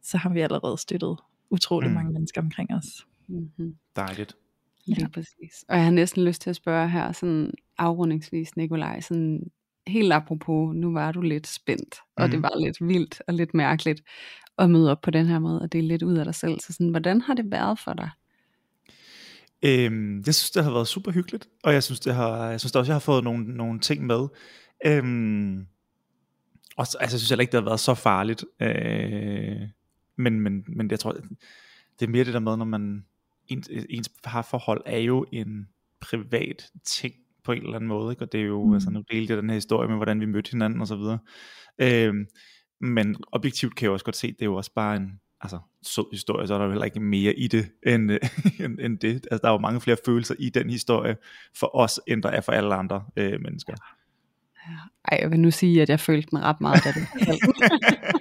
[0.02, 1.16] så har vi allerede støttet
[1.50, 1.92] utrolig Mm.
[1.92, 1.94] mm.
[1.94, 3.06] mange mennesker omkring os.
[3.28, 3.74] Mm-hmm.
[3.96, 4.36] Dejligt.
[4.84, 5.08] Lige ja.
[5.08, 5.64] præcis.
[5.68, 9.50] Og jeg har næsten lyst til at spørge her, sådan afrundingsvis, Nikolaj, sådan
[9.86, 12.30] helt apropos, nu var du lidt spændt, og Mhm.
[12.30, 14.02] det var lidt vildt og lidt mærkeligt
[14.58, 16.60] at møde op på den her måde, og det er lidt ud af dig selv.
[16.60, 18.10] Så sådan, hvordan har det været for dig?
[19.62, 22.76] Øhm, jeg synes, det har været super hyggeligt, og jeg synes, det har, jeg synes
[22.76, 24.28] også, jeg har fået nogle, nogle ting med.
[24.86, 25.66] Øhm,
[26.76, 28.44] og så, altså, jeg synes heller ikke, det har været så farligt.
[28.62, 29.68] Øh,
[30.18, 31.12] men, men, men jeg tror,
[32.00, 33.04] det er mere det der med, når man,
[33.46, 35.68] ens, ens parforhold er jo en
[36.00, 37.14] privat ting
[37.44, 38.22] på en eller anden måde, ikke?
[38.24, 38.74] og det er jo, Mm.
[38.74, 41.18] altså nu delte jeg den her historie med, hvordan vi mødte hinanden og så videre.
[41.78, 42.26] Øhm,
[42.80, 46.04] men objektivt kan jeg også godt se, det er jo også bare en altså, sød
[46.12, 48.18] historie, så er der jo heller ikke mere i det, end, øh,
[48.64, 49.14] end, end det.
[49.14, 51.16] Altså, der er jo mange flere følelser i den historie
[51.54, 53.72] for os, end der er for alle andre øh, mennesker.
[55.04, 57.00] Ej, jeg vil nu sige, at jeg følte den ret meget, da du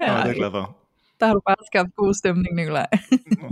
[0.00, 0.76] Ja, det er jeg glad for.
[1.20, 2.86] Der har du bare skabt god stemning, Nikolaj.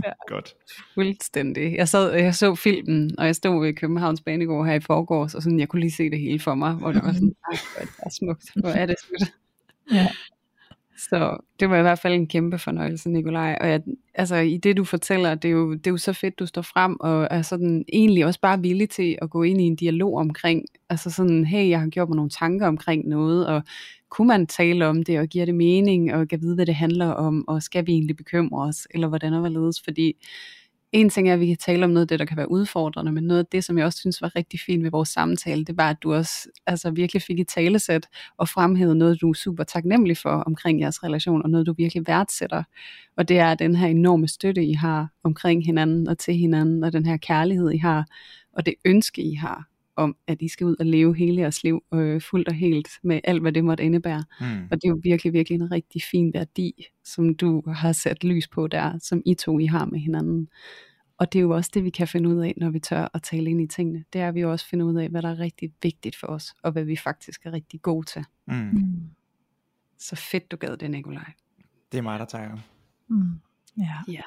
[0.05, 0.11] Ja.
[0.27, 0.55] Godt.
[0.93, 1.75] Fuldstændig.
[1.75, 5.43] Jeg, sad, jeg så filmen, og jeg stod ved Københavns Banegård her i forgårs, og
[5.43, 7.89] sådan, jeg kunne lige se det hele for mig, hvor det var sådan, er det
[8.03, 9.33] bare smukt, hvor er det smukt.
[9.91, 10.07] Ja.
[10.97, 13.57] Så det var i hvert fald en kæmpe fornøjelse, Nikolaj.
[13.61, 13.81] Og jeg,
[14.15, 16.61] altså, i det du fortæller, det er, jo, det er jo så fedt, du står
[16.61, 20.17] frem, og er sådan egentlig også bare villig til at gå ind i en dialog
[20.17, 23.63] omkring, altså sådan, hey, jeg har gjort mig nogle tanker omkring noget, og
[24.09, 27.07] kunne man tale om det, og giver det mening, og kan vide, hvad det handler
[27.07, 30.13] om, og skal vi egentlig bekymre os, eller hvordan og hvorledes, fordi
[30.93, 33.11] en ting er, at vi kan tale om noget af det, der kan være udfordrende,
[33.11, 35.77] men noget af det, som jeg også synes var rigtig fint ved vores samtale, det
[35.77, 39.63] var, at du også altså, virkelig fik et talesæt og fremhævede noget, du er super
[39.63, 42.63] taknemmelig for omkring jeres relation, og noget, du virkelig værdsætter.
[43.17, 46.93] Og det er den her enorme støtte, I har omkring hinanden og til hinanden, og
[46.93, 48.05] den her kærlighed, I har,
[48.53, 51.83] og det ønske, I har om, at I skal ud og leve hele jeres liv
[51.93, 54.23] øh, fuldt og helt med alt, hvad det måtte indebære.
[54.39, 54.67] Mm.
[54.71, 58.47] Og det er jo virkelig, virkelig en rigtig fin værdi, som du har sat lys
[58.47, 60.47] på der, som I to I har med hinanden.
[61.17, 63.23] Og det er jo også det, vi kan finde ud af, når vi tør at
[63.23, 64.03] tale ind i tingene.
[64.13, 66.53] Det er, at vi også finder ud af, hvad der er rigtig vigtigt for os,
[66.63, 68.25] og hvad vi faktisk er rigtig gode til.
[68.47, 68.55] Mm.
[68.55, 69.09] Mm.
[69.97, 71.31] Så fedt, du gad det, Nikolaj.
[71.91, 72.57] Det er mig, der tager.
[73.07, 73.39] Mm.
[73.77, 73.97] Ja.
[74.07, 74.21] Ja.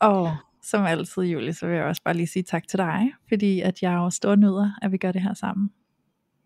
[0.00, 3.60] Og som altid, Julie, så vil jeg også bare lige sige tak til dig, fordi
[3.60, 5.70] at jeg jo stor nyder, at vi gør det her sammen.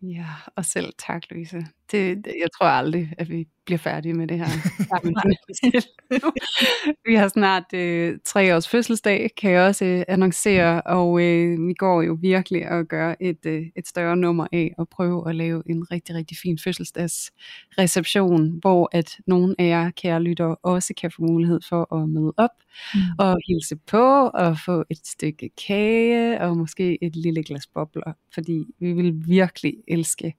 [0.01, 1.67] Ja, og selv tak, Louise.
[1.91, 4.45] Det, det, jeg tror aldrig, at vi bliver færdige med det her.
[7.09, 11.73] vi har snart øh, tre års fødselsdag, kan jeg også øh, annoncere, og øh, vi
[11.73, 15.63] går jo virkelig og gør et, øh, et større nummer af at prøve at lave
[15.69, 21.21] en rigtig, rigtig fin fødselsdagsreception, hvor at nogle af jer, kære lyttere, også kan få
[21.21, 22.49] mulighed for at møde op
[22.95, 22.99] Mm.
[23.19, 28.65] og hilse på og få et stykke kage og måske et lille glas bobler, fordi
[28.79, 30.33] vi vil virkelig elske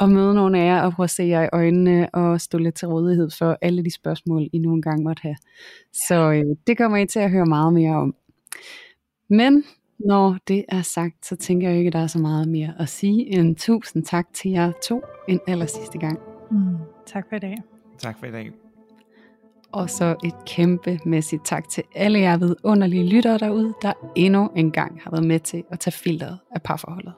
[0.00, 2.74] at møde nogle af jer og prøve at se jer i øjnene og stå lidt
[2.74, 5.36] til rådighed for alle de spørgsmål, I nogle gange måtte have.
[5.92, 8.14] Så øh, det kommer I til at høre meget mere om.
[9.30, 9.64] Men
[9.98, 12.88] når det er sagt, så tænker jeg ikke, at der er så meget mere at
[12.88, 16.18] sige end tusind tak til jer to en aller sidste gang.
[16.50, 16.76] Mm.
[17.06, 17.56] Tak for i dag.
[17.98, 18.50] Tak for i dag.
[19.72, 25.00] Og så et kæmpemæssigt tak til alle jer vidunderlige lyttere derude, der endnu en gang
[25.02, 27.12] har været med til at tage filteret af parforholdet.